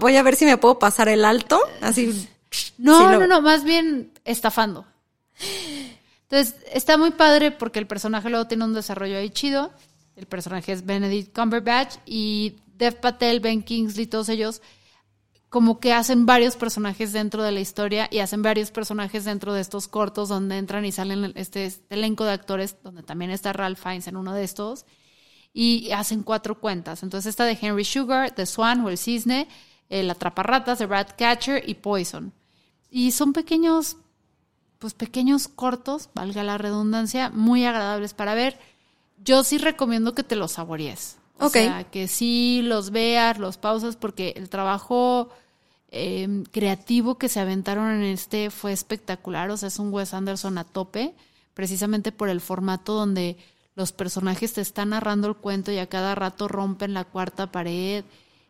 voy 0.00 0.16
a 0.16 0.22
ver 0.24 0.34
si 0.34 0.46
me 0.46 0.56
puedo 0.56 0.80
pasar 0.80 1.06
el 1.08 1.24
alto. 1.24 1.60
Así. 1.80 2.06
No, 2.76 2.98
Sí, 2.98 3.04
no, 3.04 3.20
lo- 3.20 3.26
no, 3.28 3.40
más 3.40 3.62
bien 3.62 4.10
estafando. 4.24 4.84
Entonces, 6.22 6.56
está 6.72 6.98
muy 6.98 7.12
padre 7.12 7.52
porque 7.52 7.78
el 7.78 7.86
personaje 7.86 8.28
luego 8.28 8.46
tiene 8.48 8.64
un 8.64 8.74
desarrollo 8.74 9.16
ahí 9.16 9.30
chido. 9.30 9.70
El 10.16 10.26
personaje 10.26 10.72
es 10.72 10.84
Benedict 10.84 11.32
Cumberbatch 11.34 11.96
y 12.04 12.56
Dev 12.76 12.96
Patel, 13.00 13.38
Ben 13.38 13.62
Kingsley, 13.62 14.06
todos 14.06 14.28
ellos 14.28 14.60
como 15.48 15.80
que 15.80 15.92
hacen 15.92 16.26
varios 16.26 16.56
personajes 16.56 17.12
dentro 17.12 17.42
de 17.42 17.52
la 17.52 17.60
historia 17.60 18.08
y 18.10 18.18
hacen 18.18 18.42
varios 18.42 18.70
personajes 18.70 19.24
dentro 19.24 19.54
de 19.54 19.62
estos 19.62 19.88
cortos 19.88 20.28
donde 20.28 20.58
entran 20.58 20.84
y 20.84 20.92
salen 20.92 21.32
este, 21.36 21.64
este 21.64 21.94
elenco 21.94 22.24
de 22.24 22.32
actores, 22.32 22.76
donde 22.82 23.02
también 23.02 23.30
está 23.30 23.52
Ralph 23.52 23.80
Fiennes 23.82 24.08
en 24.08 24.16
uno 24.16 24.34
de 24.34 24.44
estos, 24.44 24.84
y 25.54 25.90
hacen 25.92 26.22
cuatro 26.22 26.60
cuentas. 26.60 27.02
Entonces 27.02 27.30
esta 27.30 27.44
de 27.44 27.58
Henry 27.60 27.84
Sugar, 27.84 28.30
The 28.32 28.44
Swan 28.44 28.84
o 28.84 28.90
El 28.90 28.98
Cisne, 28.98 29.48
El 29.88 30.10
Atraparratas, 30.10 30.78
The 30.78 30.86
Ratcatcher 30.86 31.62
y 31.66 31.74
Poison. 31.74 32.32
Y 32.90 33.12
son 33.12 33.32
pequeños 33.32 33.96
pues 34.78 34.94
pequeños 34.94 35.48
cortos, 35.48 36.08
valga 36.14 36.42
la 36.44 36.56
redundancia, 36.56 37.30
muy 37.30 37.64
agradables 37.64 38.14
para 38.14 38.34
ver. 38.34 38.58
Yo 39.24 39.42
sí 39.44 39.58
recomiendo 39.58 40.14
que 40.14 40.22
te 40.22 40.36
los 40.36 40.52
saborees. 40.52 41.17
O 41.38 41.48
sea, 41.48 41.84
que 41.84 42.08
sí 42.08 42.62
los 42.64 42.90
veas, 42.90 43.38
los 43.38 43.58
pausas, 43.58 43.96
porque 43.96 44.34
el 44.36 44.48
trabajo 44.48 45.30
eh, 45.90 46.44
creativo 46.50 47.16
que 47.16 47.28
se 47.28 47.40
aventaron 47.40 47.90
en 47.90 48.02
este 48.02 48.50
fue 48.50 48.72
espectacular. 48.72 49.50
O 49.50 49.56
sea, 49.56 49.68
es 49.68 49.78
un 49.78 49.92
Wes 49.92 50.14
Anderson 50.14 50.58
a 50.58 50.64
tope, 50.64 51.14
precisamente 51.54 52.12
por 52.12 52.28
el 52.28 52.40
formato 52.40 52.94
donde 52.94 53.36
los 53.74 53.92
personajes 53.92 54.54
te 54.54 54.60
están 54.60 54.90
narrando 54.90 55.28
el 55.28 55.36
cuento 55.36 55.70
y 55.70 55.78
a 55.78 55.86
cada 55.86 56.16
rato 56.16 56.48
rompen 56.48 56.94
la 56.94 57.04
cuarta 57.04 57.52
pared 57.52 58.04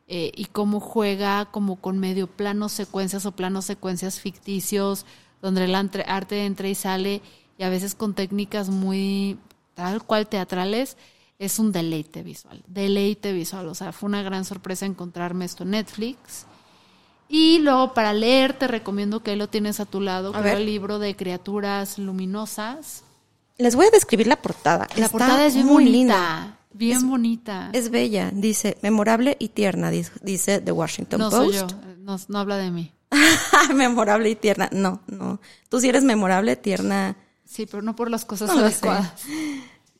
eh, 0.06 0.32
y 0.34 0.46
cómo 0.46 0.80
juega 0.80 1.50
como 1.50 1.76
con 1.76 1.98
medio 1.98 2.26
planos 2.26 2.72
secuencias 2.72 3.26
o 3.26 3.32
planos 3.32 3.66
secuencias 3.66 4.20
ficticios, 4.20 5.04
donde 5.42 5.64
el 5.64 5.74
arte 5.74 6.46
entra 6.46 6.68
y 6.68 6.74
sale 6.74 7.20
y 7.58 7.62
a 7.62 7.68
veces 7.68 7.94
con 7.94 8.14
técnicas 8.14 8.70
muy 8.70 9.38
tal 9.74 10.02
cual 10.02 10.26
teatrales. 10.26 10.96
Es 11.38 11.58
un 11.58 11.70
deleite 11.70 12.22
visual, 12.22 12.62
deleite 12.66 13.32
visual. 13.32 13.68
O 13.68 13.74
sea, 13.74 13.92
fue 13.92 14.08
una 14.08 14.22
gran 14.22 14.44
sorpresa 14.44 14.86
encontrarme 14.86 15.44
esto 15.44 15.62
en 15.62 15.70
Netflix. 15.70 16.46
Y 17.28 17.58
luego 17.58 17.94
para 17.94 18.12
leer 18.12 18.54
te 18.54 18.66
recomiendo 18.66 19.22
que 19.22 19.32
ahí 19.32 19.36
lo 19.36 19.48
tienes 19.48 19.80
a 19.80 19.84
tu 19.84 20.00
lado, 20.00 20.32
ver. 20.32 20.56
el 20.58 20.66
libro 20.66 20.98
de 20.98 21.14
criaturas 21.14 21.98
luminosas. 21.98 23.04
Les 23.58 23.76
voy 23.76 23.86
a 23.86 23.90
describir 23.90 24.26
la 24.26 24.40
portada. 24.40 24.86
La 24.96 25.06
Está 25.06 25.08
portada 25.10 25.46
es 25.46 25.54
bien 25.54 25.66
muy 25.66 25.84
bonita, 25.84 25.90
linda. 25.92 26.58
bien 26.72 26.96
Es- 26.98 27.04
bonita. 27.04 27.70
Es 27.72 27.90
bella, 27.90 28.30
dice, 28.32 28.78
memorable 28.82 29.36
y 29.38 29.48
tierna, 29.48 29.90
dice 29.90 30.60
The 30.60 30.72
Washington 30.72 31.20
no 31.20 31.30
Post. 31.30 31.42
soy 31.44 31.52
yo, 31.54 31.66
no, 31.98 32.16
no 32.28 32.38
habla 32.38 32.56
de 32.56 32.70
mí. 32.70 32.92
memorable 33.74 34.30
y 34.30 34.34
tierna. 34.36 34.68
No, 34.72 35.02
no. 35.06 35.40
Tú 35.68 35.80
sí 35.80 35.88
eres 35.88 36.04
memorable, 36.04 36.56
tierna. 36.56 37.16
Sí, 37.44 37.66
pero 37.66 37.82
no 37.82 37.94
por 37.96 38.10
las 38.10 38.24
cosas 38.24 38.48
No 38.54 38.60
adecuadas. 38.60 39.12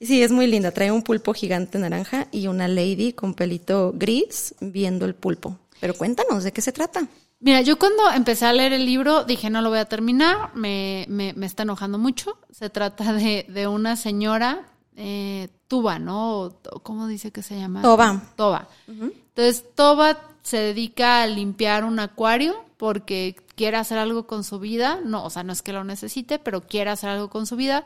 Sí, 0.01 0.23
es 0.23 0.31
muy 0.31 0.47
linda. 0.47 0.71
Trae 0.71 0.93
un 0.93 1.03
pulpo 1.03 1.35
gigante 1.35 1.79
naranja 1.79 2.29
y 2.31 2.47
una 2.47 2.69
lady 2.69 3.13
con 3.13 3.35
pelito 3.35 3.93
gris 3.95 4.55
viendo 4.61 5.07
el 5.07 5.15
pulpo. 5.15 5.59
Pero 5.81 5.95
cuéntanos, 5.95 6.45
¿de 6.45 6.53
qué 6.53 6.61
se 6.61 6.73
trata? 6.73 7.07
Mira, 7.41 7.61
yo 7.63 7.79
cuando 7.79 8.11
empecé 8.11 8.47
a 8.47 8.53
leer 8.53 8.73
el 8.73 8.85
libro 8.85 9.25
dije 9.25 9.49
no 9.49 9.63
lo 9.63 9.71
voy 9.71 9.79
a 9.79 9.85
terminar, 9.85 10.51
me, 10.55 11.07
me, 11.09 11.33
me 11.35 11.47
está 11.47 11.63
enojando 11.63 11.99
mucho. 11.99 12.39
Se 12.51 12.69
trata 12.69 13.13
de, 13.13 13.47
de 13.49 13.67
una 13.69 13.97
señora, 13.97 14.67
eh, 14.97 15.49
Tuba, 15.69 15.99
¿no? 15.99 16.57
¿Cómo 16.83 17.07
dice 17.07 17.31
que 17.31 17.43
se 17.43 17.57
llama? 17.57 17.83
Toba. 17.83 18.23
Toba. 18.37 18.69
Entonces, 18.89 19.65
Toba 19.75 20.19
se 20.43 20.57
dedica 20.57 21.23
a 21.23 21.27
limpiar 21.27 21.85
un 21.85 21.99
acuario 22.01 22.65
porque 22.79 23.37
quiere 23.55 23.77
hacer 23.77 23.99
algo 23.99 24.27
con 24.27 24.45
su 24.45 24.59
vida. 24.59 24.99
No, 25.05 25.25
o 25.25 25.31
sea, 25.31 25.43
no 25.43 25.53
es 25.53 25.63
que 25.63 25.73
lo 25.73 25.85
necesite, 25.85 26.39
pero 26.39 26.63
quiere 26.63 26.91
hacer 26.91 27.11
algo 27.11 27.29
con 27.29 27.47
su 27.47 27.55
vida 27.55 27.85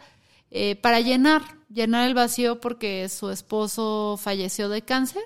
eh, 0.52 0.76
para 0.76 1.00
llenar, 1.00 1.42
llenar 1.72 2.06
el 2.08 2.14
vacío 2.14 2.60
porque 2.60 3.08
su 3.08 3.30
esposo 3.30 4.18
falleció 4.20 4.68
de 4.68 4.82
cáncer. 4.82 5.24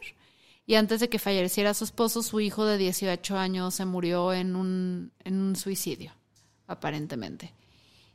Y 0.67 0.75
antes 0.75 1.01
de 1.01 1.09
que 1.09 1.19
falleciera 1.19 1.75
su 1.75 1.85
esposo, 1.85 2.23
su 2.23 2.41
hijo 2.41 2.65
de 2.65 2.77
18 2.77 3.39
años 3.39 3.75
se 3.75 3.85
murió 3.85 4.33
en 4.33 4.57
un, 4.57 5.13
en 5.23 5.41
un 5.41 5.55
suicidio, 5.55 6.13
aparentemente. 6.67 7.55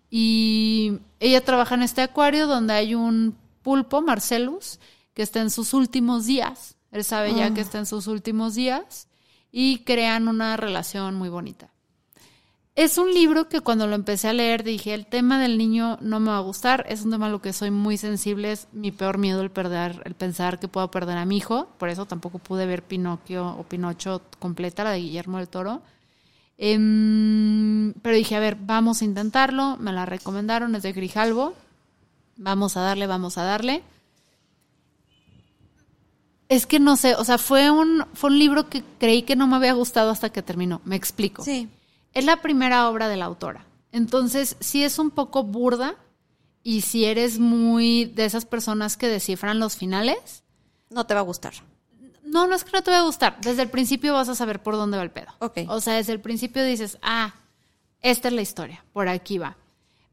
Y 0.09 0.99
ella 1.21 1.45
trabaja 1.45 1.75
en 1.75 1.83
este 1.83 2.01
acuario 2.01 2.47
donde 2.47 2.73
hay 2.73 2.93
un 2.93 3.37
pulpo, 3.61 4.01
Marcelus, 4.01 4.79
que 5.13 5.23
está 5.23 5.39
en 5.39 5.49
sus 5.49 5.73
últimos 5.73 6.25
días. 6.25 6.75
Él 6.91 7.05
sabe 7.05 7.33
ya 7.33 7.53
que 7.53 7.61
está 7.61 7.77
en 7.77 7.85
sus 7.85 8.07
últimos 8.07 8.53
días 8.55 9.07
y 9.49 9.79
crean 9.79 10.27
una 10.27 10.57
relación 10.57 11.15
muy 11.15 11.29
bonita. 11.29 11.70
Es 12.73 12.97
un 12.97 13.13
libro 13.13 13.49
que 13.49 13.59
cuando 13.59 13.85
lo 13.85 13.95
empecé 13.95 14.29
a 14.29 14.33
leer 14.33 14.63
dije, 14.63 14.93
el 14.93 15.05
tema 15.05 15.41
del 15.41 15.57
niño 15.57 15.97
no 15.99 16.21
me 16.21 16.31
va 16.31 16.37
a 16.37 16.41
gustar, 16.41 16.85
es 16.87 17.03
un 17.03 17.11
tema 17.11 17.25
a 17.25 17.29
lo 17.29 17.41
que 17.41 17.51
soy 17.51 17.69
muy 17.69 17.97
sensible, 17.97 18.53
es 18.53 18.69
mi 18.71 18.91
peor 18.91 19.17
miedo 19.17 19.41
el 19.41 19.51
perder, 19.51 20.01
el 20.05 20.15
pensar 20.15 20.57
que 20.57 20.69
puedo 20.69 20.89
perder 20.89 21.17
a 21.17 21.25
mi 21.25 21.35
hijo, 21.35 21.67
por 21.77 21.89
eso 21.89 22.05
tampoco 22.05 22.39
pude 22.39 22.65
ver 22.65 22.83
Pinocchio 22.83 23.57
o 23.57 23.63
Pinocho 23.63 24.21
completa, 24.39 24.85
la 24.85 24.91
de 24.91 24.99
Guillermo 24.99 25.39
del 25.39 25.49
Toro. 25.49 25.81
Em, 26.57 27.93
pero 28.01 28.15
dije, 28.15 28.35
a 28.37 28.39
ver, 28.39 28.55
vamos 28.55 29.01
a 29.01 29.05
intentarlo, 29.05 29.75
me 29.77 29.91
la 29.91 30.05
recomendaron, 30.05 30.73
es 30.73 30.83
de 30.83 30.93
Grijalvo, 30.93 31.53
vamos 32.37 32.77
a 32.77 32.81
darle, 32.81 33.05
vamos 33.05 33.37
a 33.37 33.43
darle. 33.43 33.83
Es 36.47 36.65
que 36.65 36.79
no 36.79 36.95
sé, 36.95 37.15
o 37.15 37.25
sea, 37.25 37.37
fue 37.37 37.69
un, 37.69 38.05
fue 38.13 38.29
un 38.29 38.39
libro 38.39 38.69
que 38.69 38.81
creí 38.97 39.23
que 39.23 39.35
no 39.35 39.47
me 39.47 39.57
había 39.57 39.73
gustado 39.73 40.09
hasta 40.09 40.29
que 40.29 40.41
terminó, 40.41 40.81
me 40.85 40.95
explico. 40.95 41.43
Sí. 41.43 41.67
Es 42.13 42.25
la 42.25 42.41
primera 42.41 42.89
obra 42.89 43.07
de 43.07 43.17
la 43.17 43.25
autora. 43.25 43.65
Entonces, 43.91 44.55
sí 44.59 44.83
es 44.83 44.99
un 44.99 45.11
poco 45.11 45.43
burda 45.43 45.95
y 46.63 46.81
si 46.81 47.05
eres 47.05 47.39
muy 47.39 48.05
de 48.05 48.25
esas 48.25 48.45
personas 48.45 48.97
que 48.97 49.07
descifran 49.07 49.59
los 49.59 49.75
finales, 49.75 50.43
No 50.89 51.05
te 51.05 51.13
va 51.13 51.21
a 51.21 51.23
gustar. 51.23 51.53
no, 52.23 52.47
no 52.47 52.55
es 52.55 52.63
que 52.63 52.71
no 52.73 52.83
te 52.83 52.91
va 52.91 52.99
a 52.99 53.03
gustar. 53.03 53.39
Desde 53.41 53.61
el 53.63 53.69
principio 53.69 54.13
vas 54.13 54.29
a 54.29 54.35
saber 54.35 54.61
por 54.61 54.75
dónde 54.75 54.97
va 54.97 55.03
el 55.03 55.11
pedo. 55.11 55.31
Ok. 55.39 55.59
O 55.69 55.79
sea, 55.81 55.93
desde 55.95 56.13
el 56.13 56.19
principio 56.21 56.63
dices, 56.63 56.97
ah, 57.01 57.33
esta 58.01 58.27
es 58.27 58.33
la 58.33 58.41
historia, 58.41 58.83
por 58.93 59.07
aquí 59.07 59.37
va. 59.37 59.57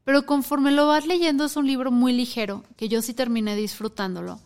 Pero 0.05 0.25
conforme 0.25 0.71
lo 0.71 0.87
vas 0.87 1.05
leyendo 1.05 1.45
es 1.45 1.55
un 1.55 1.67
libro 1.67 1.91
muy 1.91 2.13
ligero, 2.13 2.63
que 2.77 2.87
yo 2.89 3.01
sí 3.01 3.13
terminé 3.13 3.55
disfrutándolo, 3.55 4.39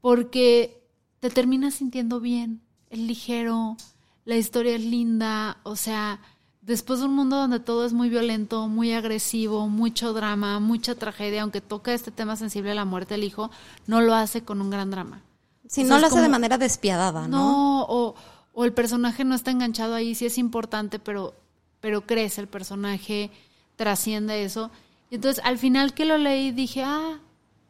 porque 0.00 0.82
te 1.20 1.30
terminas 1.30 1.74
sintiendo 1.74 2.20
bien, 2.20 2.62
es 2.88 2.98
ligero, 2.98 3.76
la 4.24 4.36
historia 4.36 4.76
es 4.76 4.82
linda, 4.82 5.58
o 5.62 5.76
sea, 5.76 6.20
después 6.66 7.00
de 7.00 7.06
un 7.06 7.14
mundo 7.14 7.36
donde 7.36 7.60
todo 7.60 7.84
es 7.84 7.92
muy 7.92 8.08
violento, 8.08 8.68
muy 8.68 8.92
agresivo, 8.92 9.68
mucho 9.68 10.12
drama, 10.12 10.60
mucha 10.60 10.94
tragedia, 10.94 11.42
aunque 11.42 11.60
toca 11.60 11.92
este 11.92 12.10
tema 12.10 12.36
sensible 12.36 12.70
de 12.70 12.74
la 12.76 12.84
muerte 12.84 13.14
del 13.14 13.24
hijo, 13.24 13.50
no 13.86 14.00
lo 14.00 14.14
hace 14.14 14.42
con 14.42 14.60
un 14.60 14.70
gran 14.70 14.90
drama. 14.90 15.22
Si 15.68 15.82
O 15.82 15.86
sea, 15.86 15.94
no 15.94 16.00
lo 16.00 16.06
hace 16.06 16.20
de 16.20 16.28
manera 16.28 16.58
despiadada, 16.58 17.28
¿no? 17.28 17.38
no, 17.38 17.82
o, 17.82 18.14
o 18.52 18.64
el 18.64 18.72
personaje 18.72 19.24
no 19.24 19.34
está 19.34 19.50
enganchado 19.50 19.94
ahí, 19.94 20.14
sí 20.14 20.26
es 20.26 20.38
importante, 20.38 20.98
pero, 20.98 21.34
pero 21.80 22.02
crece 22.02 22.40
el 22.40 22.48
personaje, 22.48 23.30
trasciende 23.76 24.44
eso. 24.44 24.70
Y 25.10 25.16
entonces 25.16 25.44
al 25.44 25.58
final 25.58 25.94
que 25.94 26.04
lo 26.04 26.18
leí 26.18 26.50
dije, 26.50 26.82
ah, 26.82 27.18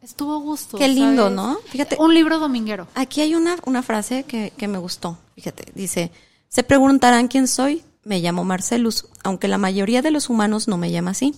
estuvo 0.01 0.35
a 0.35 0.39
gusto. 0.39 0.77
Qué 0.77 0.87
lindo, 0.87 1.23
¿sabes? 1.23 1.35
¿no? 1.35 1.57
Fíjate. 1.65 1.97
Un 1.99 2.13
libro 2.13 2.39
dominguero. 2.39 2.87
Aquí 2.95 3.21
hay 3.21 3.35
una, 3.35 3.57
una 3.65 3.83
frase 3.83 4.23
que, 4.23 4.53
que 4.55 4.67
me 4.67 4.77
gustó. 4.77 5.17
Fíjate, 5.35 5.71
dice, 5.73 6.11
se 6.47 6.63
preguntarán 6.63 7.27
quién 7.27 7.47
soy. 7.47 7.83
Me 8.05 8.19
llamo 8.19 8.43
Marcelus, 8.43 9.07
aunque 9.23 9.47
la 9.47 9.57
mayoría 9.57 10.03
de 10.03 10.11
los 10.11 10.29
humanos 10.29 10.67
no 10.67 10.77
me 10.77 10.91
llama 10.91 11.11
así. 11.11 11.33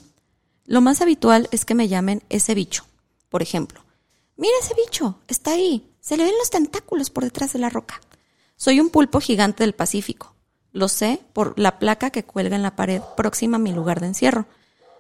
Lo 0.66 0.82
más 0.82 1.00
habitual 1.00 1.48
es 1.52 1.64
que 1.64 1.76
me 1.76 1.88
llamen 1.88 2.22
ese 2.28 2.54
bicho. 2.56 2.84
Por 3.30 3.42
ejemplo, 3.42 3.86
mira 4.36 4.54
ese 4.62 4.74
bicho, 4.76 5.18
está 5.30 5.54
ahí. 5.54 5.90
Se 6.02 6.18
le 6.18 6.26
ven 6.26 6.38
los 6.38 6.50
tentáculos 6.50 7.10
por 7.10 7.24
detrás 7.24 7.54
de 7.54 7.60
la 7.60 7.70
roca. 7.70 8.02
Soy 8.58 8.82
un 8.82 8.90
pulpo 8.90 9.22
gigante 9.22 9.64
del 9.64 9.76
Pacífico. 9.76 10.36
Lo 10.74 10.90
sé 10.90 11.22
por 11.32 11.58
la 11.58 11.80
placa 11.80 12.10
que 12.10 12.26
cuelga 12.26 12.58
en 12.58 12.64
la 12.64 12.76
pared 12.76 13.02
próxima 13.16 13.56
a 13.56 13.62
mi 13.62 13.72
lugar 13.72 14.02
de 14.02 14.08
encierro. 14.08 14.46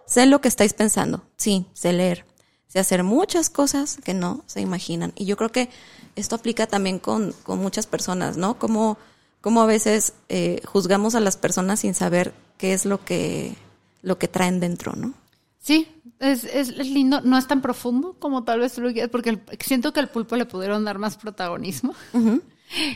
Sé 0.05 0.25
lo 0.25 0.39
que 0.39 0.47
estáis 0.47 0.73
pensando. 0.73 1.23
Sí, 1.35 1.65
sé 1.73 1.91
leer. 1.91 2.25
Sé 2.67 2.79
hacer 2.79 3.03
muchas 3.03 3.49
cosas 3.49 3.97
que 4.05 4.13
no 4.13 4.41
se 4.45 4.61
imaginan. 4.61 5.11
Y 5.17 5.25
yo 5.25 5.35
creo 5.35 5.51
que 5.51 5.69
esto 6.15 6.35
aplica 6.35 6.65
también 6.65 6.97
con, 6.97 7.33
con 7.43 7.59
muchas 7.59 7.87
personas, 7.87 8.37
¿no? 8.37 8.57
Como, 8.57 8.97
como 9.41 9.61
a 9.61 9.65
veces 9.65 10.13
eh, 10.29 10.61
juzgamos 10.65 11.15
a 11.15 11.19
las 11.19 11.37
personas 11.37 11.79
sin 11.81 11.93
saber 11.93 12.33
qué 12.57 12.73
es 12.73 12.85
lo 12.85 13.03
que, 13.03 13.55
lo 14.01 14.17
que 14.17 14.27
traen 14.27 14.59
dentro, 14.59 14.93
¿no? 14.95 15.13
Sí, 15.59 15.87
es, 16.19 16.43
es, 16.45 16.69
es 16.69 16.89
lindo, 16.89 17.21
no 17.21 17.37
es 17.37 17.45
tan 17.47 17.61
profundo 17.61 18.15
como 18.19 18.43
tal 18.43 18.59
vez 18.61 18.73
tú 18.73 18.81
lo 18.81 18.91
quieras, 18.91 19.09
porque 19.11 19.29
el- 19.31 19.41
siento 19.59 19.91
que 19.93 19.99
al 19.99 20.09
pulpo 20.09 20.35
le 20.35 20.45
pudieron 20.45 20.83
dar 20.85 20.97
más 20.99 21.17
protagonismo. 21.17 21.93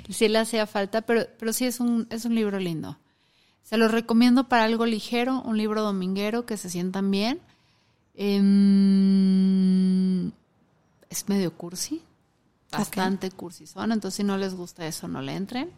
Sí 0.10 0.28
le 0.28 0.38
hacía 0.38 0.68
falta, 0.68 1.00
pero, 1.02 1.26
pero 1.40 1.54
sí 1.54 1.64
es 1.66 1.80
un, 1.80 2.06
es 2.10 2.26
un 2.26 2.36
libro 2.36 2.60
lindo. 2.60 2.98
Se 3.64 3.78
los 3.78 3.90
recomiendo 3.90 4.50
para 4.50 4.66
algo 4.66 4.86
ligero, 4.86 5.42
un 5.44 5.58
libro 5.58 5.82
dominguero 5.82 6.46
que 6.46 6.58
se 6.58 6.70
sientan 6.70 7.10
bien. 7.10 7.40
Em, 8.62 10.32
es 11.10 11.28
medio 11.30 11.54
cursi, 11.54 12.02
bastante 12.72 13.32
cursi 13.32 13.66
son, 13.68 13.92
entonces 13.92 14.18
si 14.18 14.24
no 14.24 14.38
les 14.38 14.54
gusta 14.56 14.86
eso 14.88 15.08
no 15.08 15.22
le 15.22 15.36
entren. 15.36 15.72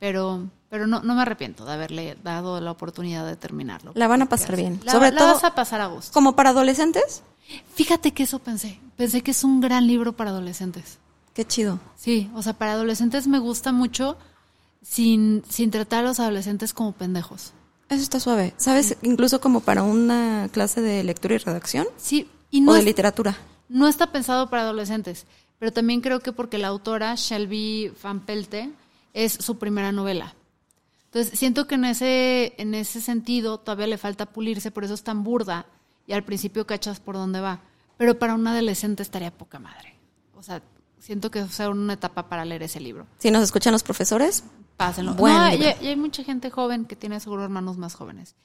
Pero, 0.00 0.48
pero 0.70 0.86
no, 0.86 1.02
no 1.02 1.14
me 1.14 1.22
arrepiento 1.22 1.64
de 1.64 1.72
haberle 1.72 2.16
dado 2.22 2.60
la 2.60 2.70
oportunidad 2.70 3.26
de 3.26 3.36
terminarlo. 3.36 3.92
La 3.94 4.06
van 4.08 4.22
a 4.22 4.26
pasar 4.26 4.56
bien. 4.56 4.80
La, 4.84 4.92
Sobre 4.92 5.10
la 5.12 5.18
todo- 5.18 5.34
vas 5.34 5.44
a 5.44 5.54
pasar 5.54 5.80
a 5.80 5.86
gusto. 5.86 6.12
Como 6.12 6.34
para 6.36 6.50
adolescentes, 6.50 7.22
Fíjate 7.74 8.12
que 8.12 8.24
eso 8.24 8.40
pensé. 8.40 8.78
Pensé 8.98 9.22
que 9.22 9.30
es 9.30 9.42
un 9.42 9.62
gran 9.62 9.86
libro 9.86 10.12
para 10.12 10.30
adolescentes. 10.30 10.98
qué 11.32 11.46
chido. 11.46 11.78
Sí, 11.96 12.30
o 12.34 12.42
sea, 12.42 12.52
para 12.52 12.72
adolescentes 12.72 13.26
me 13.26 13.38
gusta 13.38 13.72
mucho 13.72 14.18
sin, 14.82 15.42
sin 15.48 15.70
tratar 15.70 16.04
a 16.04 16.08
los 16.08 16.20
adolescentes 16.20 16.72
como 16.74 16.92
pendejos. 16.92 17.52
Eso 17.88 18.02
está 18.02 18.20
suave. 18.20 18.52
¿Sabes? 18.58 18.96
Incluso 19.02 19.40
como 19.40 19.60
para 19.60 19.82
una 19.82 20.48
clase 20.52 20.80
de 20.82 21.02
lectura 21.04 21.34
y 21.36 21.38
redacción 21.38 21.86
Sí, 21.96 22.28
y 22.50 22.60
no, 22.60 22.72
o 22.72 22.74
de 22.74 22.80
es- 22.80 22.84
literatura. 22.86 23.36
no 23.70 23.88
está 23.88 24.12
pensado 24.12 24.50
para 24.50 24.62
adolescentes, 24.62 25.24
pero 25.58 25.72
también 25.72 26.00
creo 26.02 26.20
que 26.20 26.32
porque 26.32 26.58
la 26.58 26.68
autora, 26.68 27.14
Shelby 27.16 27.92
Van 28.02 28.20
Pelte, 28.20 28.70
es 29.14 29.32
su 29.32 29.58
primera 29.58 29.92
novela. 29.92 30.34
Entonces, 31.06 31.38
siento 31.38 31.66
que 31.66 31.76
en 31.76 31.84
ese, 31.86 32.54
en 32.58 32.74
ese 32.74 33.00
sentido 33.00 33.58
todavía 33.58 33.86
le 33.86 33.98
falta 33.98 34.26
pulirse, 34.26 34.70
por 34.70 34.84
eso 34.84 34.94
es 34.94 35.02
tan 35.02 35.24
burda 35.24 35.66
y 36.06 36.12
al 36.12 36.24
principio 36.24 36.66
cachas 36.66 37.00
por 37.00 37.14
dónde 37.14 37.40
va. 37.40 37.60
Pero 37.96 38.18
para 38.18 38.34
un 38.34 38.46
adolescente 38.46 39.02
estaría 39.02 39.30
poca 39.30 39.58
madre. 39.58 39.94
O 40.34 40.42
sea, 40.42 40.62
siento 40.98 41.30
que 41.30 41.40
es 41.40 41.58
una 41.60 41.94
etapa 41.94 42.28
para 42.28 42.44
leer 42.44 42.62
ese 42.62 42.80
libro. 42.80 43.06
Si 43.18 43.30
nos 43.30 43.42
escuchan 43.42 43.72
los 43.72 43.82
profesores, 43.82 44.44
Pásenlo. 44.78 45.14
Buen 45.14 45.34
No, 45.34 45.52
y 45.52 45.64
hay 45.64 45.96
mucha 45.96 46.22
gente 46.22 46.50
joven 46.50 46.84
que 46.84 46.94
tiene 46.94 47.18
seguro 47.18 47.42
hermanos 47.42 47.76
más 47.76 47.94
jóvenes. 47.94 48.36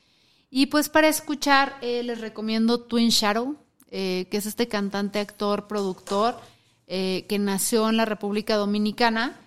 Y 0.50 0.66
pues 0.66 0.90
para 0.90 1.08
escuchar, 1.08 1.78
eh, 1.82 2.02
les 2.02 2.22
recomiendo 2.22 2.82
Twin 2.82 3.10
Shadow, 3.10 3.56
eh, 3.92 4.28
que 4.32 4.38
es 4.38 4.48
este 4.48 4.68
cantante, 4.68 5.20
actor, 5.20 5.68
productor, 5.68 6.40
eh, 6.88 7.28
que 7.30 7.38
nació 7.38 7.88
en 7.88 7.98
la 7.98 8.06
República 8.06 8.56
Dominicana 8.56 9.40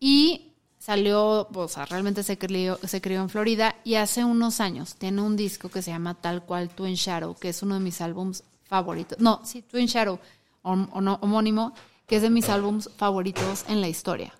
y 0.00 0.49
salió, 0.90 1.46
o 1.54 1.68
sea, 1.68 1.84
realmente 1.86 2.24
se 2.24 2.36
crió, 2.36 2.76
se 2.84 3.00
crió 3.00 3.20
en 3.20 3.28
Florida 3.28 3.76
y 3.84 3.94
hace 3.94 4.24
unos 4.24 4.60
años 4.60 4.96
tiene 4.96 5.22
un 5.22 5.36
disco 5.36 5.68
que 5.68 5.82
se 5.82 5.92
llama 5.92 6.14
tal 6.14 6.42
cual 6.42 6.68
Twin 6.68 6.94
Shadow, 6.94 7.36
que 7.36 7.50
es 7.50 7.62
uno 7.62 7.74
de 7.74 7.80
mis 7.80 8.00
álbums 8.00 8.42
favoritos. 8.64 9.16
No, 9.20 9.40
sí, 9.44 9.62
Twin 9.62 9.86
Shadow, 9.86 10.18
hom- 10.64 10.88
homónimo, 11.20 11.74
que 12.08 12.16
es 12.16 12.22
de 12.22 12.30
mis 12.30 12.48
álbums 12.48 12.90
favoritos 12.96 13.64
en 13.68 13.80
la 13.80 13.86
historia. 13.86 14.34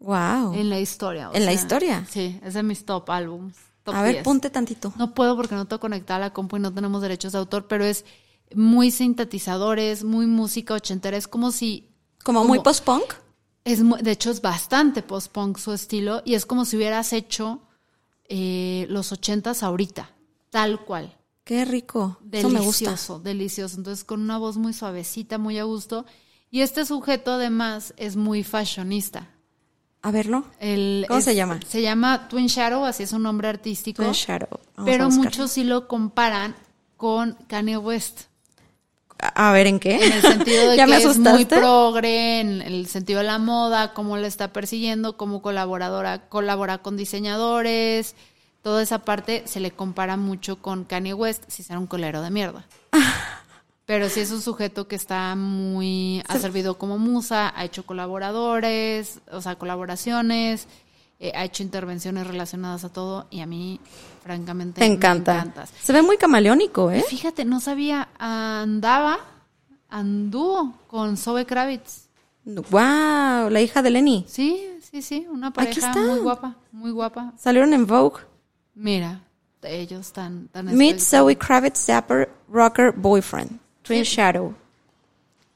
wow. 0.00 0.54
En 0.54 0.70
la 0.70 0.80
historia. 0.80 1.28
¿En 1.34 1.44
la 1.44 1.52
historia? 1.52 2.06
Sí, 2.10 2.40
es 2.42 2.54
de 2.54 2.62
mis 2.62 2.86
top 2.86 3.10
álbums. 3.10 3.54
top 3.82 3.94
A 3.94 4.02
ver, 4.02 4.12
10. 4.12 4.24
ponte 4.24 4.48
tantito. 4.48 4.90
No 4.96 5.12
puedo 5.12 5.36
porque 5.36 5.54
no 5.54 5.66
tengo 5.66 5.80
conectada 5.80 6.18
la 6.18 6.32
compu 6.32 6.56
y 6.56 6.60
no 6.60 6.72
tenemos 6.72 7.02
derechos 7.02 7.32
de 7.32 7.38
autor, 7.40 7.66
pero 7.66 7.84
es 7.84 8.06
muy 8.54 8.90
sintetizadores, 8.90 10.02
muy 10.02 10.24
música 10.26 10.72
ochentera. 10.72 11.18
Es 11.18 11.28
como 11.28 11.52
si. 11.52 11.90
Como, 12.22 12.42
muy 12.44 12.60
post-punk. 12.60 13.04
Es 13.64 13.80
de 14.02 14.10
hecho, 14.10 14.30
es 14.30 14.42
bastante 14.42 15.02
post-punk 15.02 15.56
su 15.58 15.72
estilo 15.72 16.20
y 16.24 16.34
es 16.34 16.44
como 16.46 16.64
si 16.64 16.76
hubieras 16.76 17.12
hecho 17.14 17.62
eh, 18.28 18.86
los 18.90 19.10
ochentas 19.12 19.62
ahorita, 19.62 20.10
tal 20.50 20.80
cual. 20.84 21.16
Qué 21.44 21.64
rico. 21.64 22.18
Eso 22.32 22.48
me 22.48 22.60
gusta. 22.60 22.84
Delicioso, 22.86 23.20
delicioso. 23.20 23.76
Entonces, 23.76 24.04
con 24.04 24.20
una 24.22 24.38
voz 24.38 24.56
muy 24.56 24.72
suavecita, 24.72 25.36
muy 25.38 25.58
a 25.58 25.64
gusto. 25.64 26.06
Y 26.50 26.60
este 26.62 26.86
sujeto, 26.86 27.32
además, 27.32 27.92
es 27.98 28.16
muy 28.16 28.44
fashionista. 28.44 29.28
A 30.00 30.10
verlo. 30.10 30.44
El- 30.58 31.04
¿Cómo 31.08 31.18
es- 31.18 31.24
se 31.24 31.34
llama? 31.34 31.60
Se 31.66 31.82
llama 31.82 32.28
Twin 32.28 32.46
Shadow, 32.46 32.84
así 32.84 33.02
es 33.02 33.12
un 33.12 33.22
nombre 33.22 33.48
artístico. 33.48 34.02
Twin 34.02 34.12
Shadow. 34.14 34.60
Vamos 34.76 34.90
pero 34.90 35.10
muchos 35.10 35.50
sí 35.50 35.64
lo 35.64 35.86
comparan 35.88 36.54
con 36.96 37.34
Kanye 37.46 37.76
West. 37.78 38.22
A 39.34 39.52
ver, 39.52 39.66
¿en 39.66 39.80
qué? 39.80 39.96
En 39.96 40.12
el 40.12 40.22
sentido 40.22 40.70
de 40.70 40.76
¿Ya 40.76 40.84
que 40.84 40.90
me 40.90 40.96
es 40.98 41.18
muy 41.18 41.44
progre, 41.46 42.40
en 42.40 42.60
el 42.62 42.86
sentido 42.86 43.20
de 43.20 43.26
la 43.26 43.38
moda, 43.38 43.94
cómo 43.94 44.16
le 44.16 44.26
está 44.26 44.52
persiguiendo, 44.52 45.16
cómo 45.16 45.40
colaboradora, 45.40 46.28
colabora 46.28 46.78
con 46.78 46.96
diseñadores. 46.96 48.14
Toda 48.62 48.82
esa 48.82 49.00
parte 49.00 49.42
se 49.46 49.60
le 49.60 49.70
compara 49.70 50.16
mucho 50.16 50.56
con 50.56 50.84
Kanye 50.84 51.14
West, 51.14 51.44
si 51.48 51.62
será 51.62 51.78
un 51.78 51.86
colero 51.86 52.22
de 52.22 52.30
mierda. 52.30 52.66
Pero 53.86 54.08
sí 54.08 54.20
es 54.20 54.30
un 54.30 54.40
sujeto 54.40 54.88
que 54.88 54.96
está 54.96 55.34
muy. 55.34 56.22
ha 56.28 56.38
servido 56.38 56.78
como 56.78 56.98
musa, 56.98 57.52
ha 57.54 57.64
hecho 57.64 57.84
colaboradores, 57.84 59.20
o 59.30 59.42
sea, 59.42 59.56
colaboraciones, 59.56 60.66
eh, 61.20 61.32
ha 61.34 61.44
hecho 61.44 61.62
intervenciones 61.62 62.26
relacionadas 62.26 62.84
a 62.84 62.88
todo 62.88 63.26
y 63.30 63.40
a 63.40 63.46
mí, 63.46 63.80
francamente, 64.24 64.80
Te 64.80 64.88
me 64.88 64.94
encanta. 64.94 65.34
encantas. 65.36 65.70
Se 65.82 65.92
ve 65.92 66.00
muy 66.02 66.16
camaleónico, 66.16 66.90
¿eh? 66.90 67.04
Fíjate, 67.06 67.44
no 67.44 67.60
sabía, 67.60 68.08
andaba, 68.18 69.18
anduvo 69.90 70.72
con 70.86 71.18
Zoe 71.18 71.44
Kravitz. 71.44 72.08
Wow, 72.46 73.50
la 73.50 73.60
hija 73.60 73.82
de 73.82 73.90
Lenny. 73.90 74.24
Sí, 74.26 74.66
sí, 74.82 75.02
sí, 75.02 75.26
una 75.30 75.52
pareja 75.52 75.92
muy 75.94 76.20
guapa, 76.20 76.56
muy 76.72 76.90
guapa. 76.90 77.32
Salieron 77.38 77.74
en 77.74 77.86
Vogue. 77.86 78.22
Mira, 78.74 79.20
ellos 79.62 80.10
tan, 80.12 80.48
tan 80.48 80.74
Meet. 80.74 81.00
Zoe 81.00 81.36
Kravitz 81.36 81.78
Zapper 81.84 82.30
Rocker 82.48 82.92
Boyfriend. 82.92 83.58
Twin 83.82 84.02
Shadow. 84.04 84.54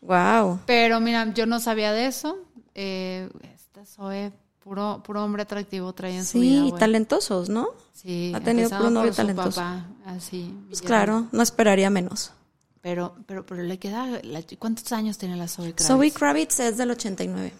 Wow. 0.03 0.61
Pero 0.67 1.01
mira, 1.01 1.33
yo 1.33 1.47
no 1.47 1.59
sabía 1.59 1.93
de 1.93 2.07
eso. 2.07 2.39
Eh, 2.75 3.29
esta 3.55 3.85
Zoe, 3.87 4.31
puro, 4.69 5.03
puro 5.05 5.25
hombre 5.25 5.43
atractivo 5.43 5.93
traía 5.93 6.19
en 6.19 6.27
su 6.27 6.41
vida. 6.41 6.65
Sí, 6.65 6.73
talentosos, 6.79 7.49
¿no? 7.49 7.69
Sí, 7.95 8.33
ha 8.35 8.41
tenido 8.41 8.69
puro 8.71 8.91
novio 8.91 9.13
talentoso. 9.13 9.51
papá, 9.61 9.87
así. 10.07 10.55
Pues 10.69 10.83
claro, 10.83 11.27
no 11.33 11.43
esperaría 11.43 11.91
menos. 11.91 12.33
Pero, 12.81 13.17
pero, 13.27 13.45
pero 13.45 13.63
le 13.63 13.79
queda, 13.79 14.07
la- 14.23 14.43
¿cuántos 14.59 14.93
años 14.93 15.19
tiene 15.19 15.37
la 15.37 15.49
Zoe 15.49 15.73
Kravitz? 15.75 15.87
Zoe 15.87 16.11
Kravitz 16.13 16.61
es 16.61 16.77
del 16.77 16.91
89. 16.93 17.53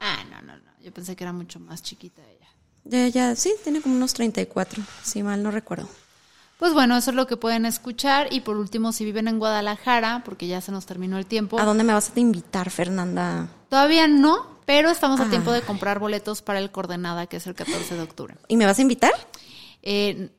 Ah, 0.00 0.24
no, 0.30 0.40
no, 0.42 0.56
no. 0.56 0.70
Yo 0.82 0.92
pensé 0.92 1.14
que 1.14 1.24
era 1.24 1.32
mucho 1.32 1.60
más 1.60 1.82
chiquita 1.82 2.20
ella. 2.22 2.48
Ya, 2.84 3.08
ya, 3.08 3.36
sí, 3.36 3.54
tiene 3.62 3.80
como 3.80 3.94
unos 3.94 4.12
34, 4.14 4.82
si 5.02 5.22
mal 5.22 5.42
no 5.42 5.50
recuerdo. 5.50 5.88
Pues 6.58 6.72
bueno, 6.72 6.96
eso 6.96 7.10
es 7.10 7.16
lo 7.16 7.26
que 7.26 7.36
pueden 7.36 7.64
escuchar. 7.66 8.32
Y 8.32 8.40
por 8.40 8.56
último, 8.56 8.92
si 8.92 9.04
viven 9.04 9.28
en 9.28 9.38
Guadalajara, 9.38 10.22
porque 10.24 10.46
ya 10.46 10.60
se 10.60 10.72
nos 10.72 10.84
terminó 10.86 11.16
el 11.18 11.26
tiempo. 11.26 11.58
¿A 11.58 11.64
dónde 11.64 11.84
me 11.84 11.92
vas 11.92 12.12
a 12.14 12.20
invitar, 12.20 12.70
Fernanda? 12.70 13.48
Todavía 13.68 14.06
no, 14.08 14.46
pero 14.66 14.90
estamos 14.90 15.20
a 15.20 15.24
Ah. 15.26 15.30
tiempo 15.30 15.52
de 15.52 15.62
comprar 15.62 15.98
boletos 15.98 16.42
para 16.42 16.58
el 16.58 16.70
Coordenada, 16.70 17.26
que 17.26 17.36
es 17.38 17.46
el 17.46 17.54
14 17.54 17.94
de 17.94 18.02
octubre. 18.02 18.36
¿Y 18.48 18.56
me 18.56 18.66
vas 18.66 18.78
a 18.78 18.82
invitar? 18.82 19.12
Eh, 19.82 20.30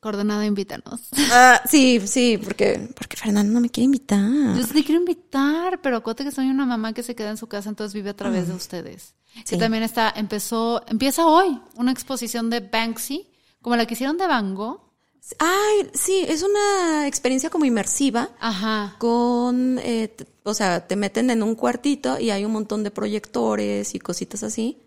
Coordenada, 0.00 0.46
invítanos. 0.46 1.08
Ah, 1.32 1.60
sí, 1.68 2.00
sí, 2.06 2.38
porque, 2.38 2.88
porque 2.94 3.16
Fernanda 3.16 3.52
no 3.52 3.60
me 3.60 3.68
quiere 3.68 3.86
invitar. 3.86 4.56
Yo 4.56 4.62
sí 4.62 4.72
te 4.72 4.84
quiero 4.84 5.00
invitar, 5.00 5.80
pero 5.80 5.96
acuérdate 5.96 6.22
que 6.24 6.30
soy 6.30 6.46
una 6.46 6.66
mamá 6.66 6.92
que 6.92 7.02
se 7.02 7.16
queda 7.16 7.30
en 7.30 7.36
su 7.36 7.48
casa, 7.48 7.68
entonces 7.68 7.94
vive 7.94 8.10
a 8.10 8.14
través 8.16 8.46
de 8.46 8.54
ustedes. 8.54 9.14
Que 9.48 9.56
también 9.56 9.82
está, 9.82 10.12
empezó, 10.14 10.84
empieza 10.86 11.26
hoy 11.26 11.60
una 11.74 11.90
exposición 11.90 12.48
de 12.48 12.60
Banksy, 12.60 13.28
como 13.60 13.74
la 13.74 13.86
que 13.86 13.94
hicieron 13.94 14.16
de 14.18 14.26
Van 14.28 14.54
Gogh. 14.54 14.87
Ay, 15.38 15.90
sí, 15.94 16.24
es 16.26 16.42
una 16.42 17.06
experiencia 17.06 17.50
como 17.50 17.64
inmersiva 17.66 18.30
Ajá. 18.40 18.96
con, 18.98 19.78
eh, 19.82 20.14
o 20.44 20.54
sea, 20.54 20.86
te 20.86 20.96
meten 20.96 21.30
en 21.30 21.42
un 21.42 21.54
cuartito 21.54 22.18
y 22.18 22.30
hay 22.30 22.44
un 22.44 22.52
montón 22.52 22.82
de 22.82 22.90
proyectores 22.90 23.94
y 23.94 23.98
cositas 23.98 24.42
así. 24.42 24.78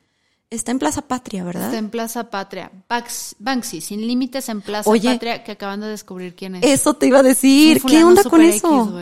Está 0.49 0.71
en 0.71 0.79
Plaza 0.79 1.03
Patria, 1.03 1.43
¿verdad? 1.45 1.67
Está 1.67 1.77
en 1.77 1.89
Plaza 1.89 2.29
Patria. 2.29 2.71
Bax- 2.89 3.35
Banksy, 3.39 3.79
sin 3.81 4.05
límites 4.05 4.49
en 4.49 4.61
Plaza 4.61 4.89
Oye. 4.89 5.09
Patria, 5.13 5.43
que 5.43 5.53
acaban 5.53 5.79
de 5.79 5.87
descubrir 5.87 6.35
quién 6.35 6.55
es. 6.55 6.63
Eso 6.65 6.93
te 6.95 7.07
iba 7.07 7.19
a 7.19 7.23
decir. 7.23 7.81
¿Qué 7.83 8.03
onda 8.03 8.23
con 8.23 8.41
eso? 8.41 8.99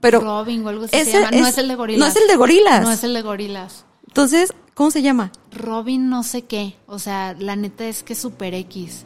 Pero 0.00 0.20
Robin 0.20 0.64
o 0.64 0.68
algo 0.68 0.84
así 0.84 0.96
ese 0.96 1.10
se 1.10 1.18
llama. 1.20 1.30
No 1.32 1.46
es- 1.46 1.52
es 1.54 1.58
el 1.58 1.68
de 1.68 1.74
gorilas. 1.74 1.98
no 2.00 2.06
es 2.06 2.16
el 2.16 2.28
de 2.28 2.36
gorilas. 2.36 2.82
No 2.84 2.90
es 2.92 3.04
el 3.04 3.12
de 3.14 3.22
gorilas. 3.22 3.84
Entonces, 4.06 4.54
¿cómo 4.74 4.90
se 4.92 5.02
llama? 5.02 5.32
Robin 5.50 6.08
no 6.08 6.22
sé 6.22 6.42
qué. 6.42 6.76
O 6.86 6.98
sea, 6.98 7.34
la 7.38 7.56
neta 7.56 7.84
es 7.86 8.02
que 8.04 8.12
es 8.14 8.18
super 8.20 8.54
X. 8.54 9.04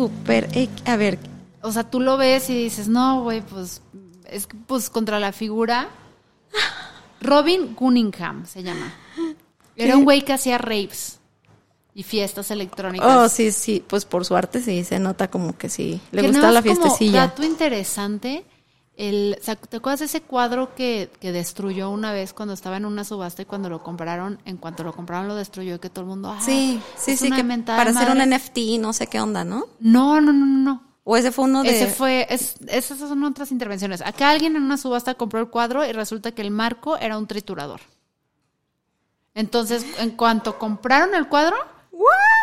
Super. 0.00 0.48
X- 0.54 0.82
A 0.86 0.96
ver, 0.96 1.18
O 1.62 1.72
sea, 1.72 1.84
tú 1.84 2.00
lo 2.00 2.16
ves 2.16 2.48
y 2.48 2.54
dices, 2.54 2.88
no, 2.88 3.22
güey, 3.22 3.42
pues 3.42 3.82
es 4.28 4.48
pues 4.66 4.88
contra 4.88 5.18
la 5.20 5.32
figura. 5.32 5.88
Robin 7.20 7.74
Cunningham 7.74 8.46
se 8.46 8.62
llama. 8.62 8.92
Era 9.76 9.96
un 9.96 10.04
güey 10.04 10.22
que 10.22 10.32
hacía 10.32 10.56
raves 10.58 11.18
y 11.94 12.02
fiestas 12.02 12.50
electrónicas. 12.50 13.06
Oh, 13.16 13.28
sí, 13.28 13.52
sí, 13.52 13.84
pues 13.86 14.04
por 14.04 14.24
su 14.24 14.36
arte 14.36 14.62
sí, 14.62 14.84
se 14.84 14.98
nota 14.98 15.28
como 15.30 15.56
que 15.58 15.68
sí. 15.68 16.00
Le 16.12 16.22
Que 16.22 16.28
gusta 16.28 16.40
nada 16.42 16.52
la 16.52 16.60
más 16.62 16.68
como 16.78 16.82
fiestecilla. 16.96 17.20
dato 17.26 17.42
interesante, 17.44 18.44
el, 19.00 19.38
¿te 19.70 19.78
acuerdas 19.78 20.00
de 20.00 20.04
ese 20.04 20.20
cuadro 20.20 20.74
que, 20.74 21.10
que 21.20 21.32
destruyó 21.32 21.88
una 21.88 22.12
vez 22.12 22.34
cuando 22.34 22.52
estaba 22.52 22.76
en 22.76 22.84
una 22.84 23.02
subasta 23.02 23.40
y 23.40 23.46
cuando 23.46 23.70
lo 23.70 23.82
compraron, 23.82 24.38
en 24.44 24.58
cuanto 24.58 24.84
lo 24.84 24.92
compraron 24.92 25.26
lo 25.26 25.34
destruyó 25.34 25.76
y 25.76 25.78
que 25.78 25.88
todo 25.88 26.02
el 26.02 26.08
mundo, 26.10 26.30
ah, 26.30 26.40
Sí, 26.42 26.78
sí, 26.98 27.16
sí, 27.16 27.30
que 27.30 27.42
para 27.42 27.90
hacer 27.90 28.10
un 28.10 28.18
madre"? 28.18 28.36
NFT, 28.36 28.58
no 28.78 28.92
sé 28.92 29.06
qué 29.06 29.18
onda, 29.18 29.42
¿no? 29.42 29.64
No, 29.78 30.20
no, 30.20 30.34
no, 30.34 30.44
no, 30.44 30.58
no. 30.58 30.82
O 31.04 31.16
ese 31.16 31.32
fue 31.32 31.46
uno 31.46 31.62
de... 31.62 31.70
Ese 31.70 31.86
fue, 31.86 32.26
es, 32.28 32.56
esas 32.68 32.98
son 32.98 33.24
otras 33.24 33.50
intervenciones. 33.52 34.02
Acá 34.02 34.28
alguien 34.28 34.54
en 34.56 34.62
una 34.62 34.76
subasta 34.76 35.14
compró 35.14 35.40
el 35.40 35.48
cuadro 35.48 35.82
y 35.86 35.92
resulta 35.92 36.32
que 36.32 36.42
el 36.42 36.50
marco 36.50 36.98
era 36.98 37.16
un 37.16 37.26
triturador. 37.26 37.80
Entonces, 39.34 39.86
en 39.98 40.10
cuanto 40.10 40.58
compraron 40.58 41.14
el 41.14 41.26
cuadro, 41.26 41.56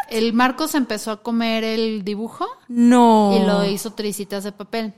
el 0.10 0.34
marco 0.34 0.68
se 0.68 0.78
empezó 0.78 1.12
a 1.12 1.22
comer 1.22 1.64
el 1.64 2.04
dibujo 2.04 2.48
No. 2.68 3.38
y 3.40 3.46
lo 3.46 3.64
hizo 3.64 3.94
tricitas 3.94 4.44
de 4.44 4.52
papel. 4.52 4.96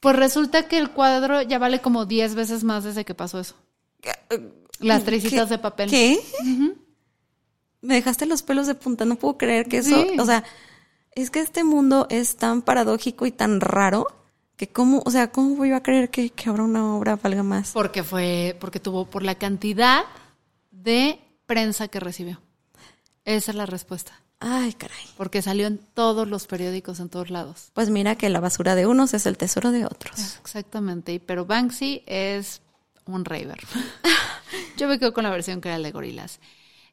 Pues 0.00 0.16
resulta 0.16 0.68
que 0.68 0.78
el 0.78 0.90
cuadro 0.90 1.42
ya 1.42 1.58
vale 1.58 1.80
como 1.80 2.06
10 2.06 2.34
veces 2.34 2.64
más 2.64 2.84
desde 2.84 3.04
que 3.04 3.14
pasó 3.14 3.40
eso. 3.40 3.56
Las 4.78 5.04
tricitas 5.04 5.48
de 5.48 5.58
papel. 5.58 5.90
¿Qué? 5.90 6.20
Me 7.80 7.94
dejaste 7.94 8.26
los 8.26 8.42
pelos 8.42 8.66
de 8.66 8.74
punta, 8.74 9.04
no 9.04 9.16
puedo 9.16 9.38
creer 9.38 9.68
que 9.68 9.78
eso... 9.78 9.94
Sí. 9.94 10.18
O 10.18 10.24
sea, 10.24 10.44
es 11.12 11.30
que 11.30 11.40
este 11.40 11.64
mundo 11.64 12.06
es 12.10 12.36
tan 12.36 12.62
paradójico 12.62 13.26
y 13.26 13.32
tan 13.32 13.60
raro 13.60 14.06
que 14.56 14.68
cómo, 14.68 15.02
o 15.04 15.10
sea, 15.10 15.30
¿cómo 15.30 15.54
voy 15.54 15.72
a 15.72 15.82
creer 15.82 16.10
que, 16.10 16.30
que 16.30 16.48
ahora 16.48 16.64
una 16.64 16.94
obra 16.96 17.16
valga 17.16 17.42
más? 17.42 17.70
Porque 17.72 18.02
fue, 18.02 18.56
porque 18.60 18.80
tuvo 18.80 19.06
por 19.06 19.22
la 19.22 19.36
cantidad 19.36 20.04
de 20.70 21.20
prensa 21.46 21.88
que 21.88 22.00
recibió. 22.00 22.40
Esa 23.24 23.52
es 23.52 23.56
la 23.56 23.66
respuesta. 23.66 24.20
Ay, 24.40 24.72
caray. 24.74 24.96
Porque 25.16 25.42
salió 25.42 25.66
en 25.66 25.78
todos 25.78 26.28
los 26.28 26.46
periódicos, 26.46 27.00
en 27.00 27.08
todos 27.08 27.30
lados. 27.30 27.70
Pues 27.74 27.90
mira 27.90 28.14
que 28.16 28.28
la 28.28 28.38
basura 28.40 28.74
de 28.76 28.86
unos 28.86 29.12
es 29.14 29.26
el 29.26 29.36
tesoro 29.36 29.72
de 29.72 29.84
otros. 29.84 30.36
Exactamente. 30.40 31.12
y- 31.14 31.18
Pero 31.18 31.44
Banksy 31.44 32.02
es 32.06 32.60
un 33.04 33.24
raver. 33.24 33.58
Yo 34.76 34.86
me 34.88 34.98
quedo 34.98 35.12
con 35.12 35.24
la 35.24 35.30
versión 35.30 35.60
que 35.60 35.68
era 35.68 35.76
el 35.76 35.82
de 35.82 35.90
gorilas. 35.90 36.38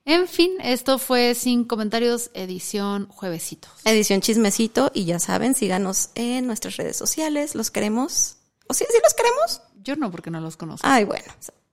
En 0.05 0.27
fin, 0.27 0.51
esto 0.61 0.99
fue 0.99 1.33
Sin 1.35 1.63
Comentarios, 1.65 2.29
edición 2.35 3.07
juevesitos. 3.09 3.71
Edición 3.85 4.21
chismecito 4.21 4.91
y 4.93 5.05
ya 5.05 5.19
saben, 5.19 5.55
síganos 5.55 6.09
en 6.15 6.45
nuestras 6.47 6.77
redes 6.77 6.95
sociales. 6.97 7.55
¿Los 7.55 7.71
queremos? 7.71 8.37
¿O 8.67 8.73
sí, 8.73 8.85
sí 8.89 8.97
los 9.03 9.13
queremos? 9.15 9.61
Yo 9.83 9.95
no, 9.95 10.09
porque 10.11 10.29
no 10.31 10.41
los 10.41 10.57
conozco. 10.57 10.87
Ay, 10.87 11.03
bueno. 11.05 11.25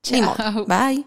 Chao. 0.02 0.66
Bye. 0.66 1.06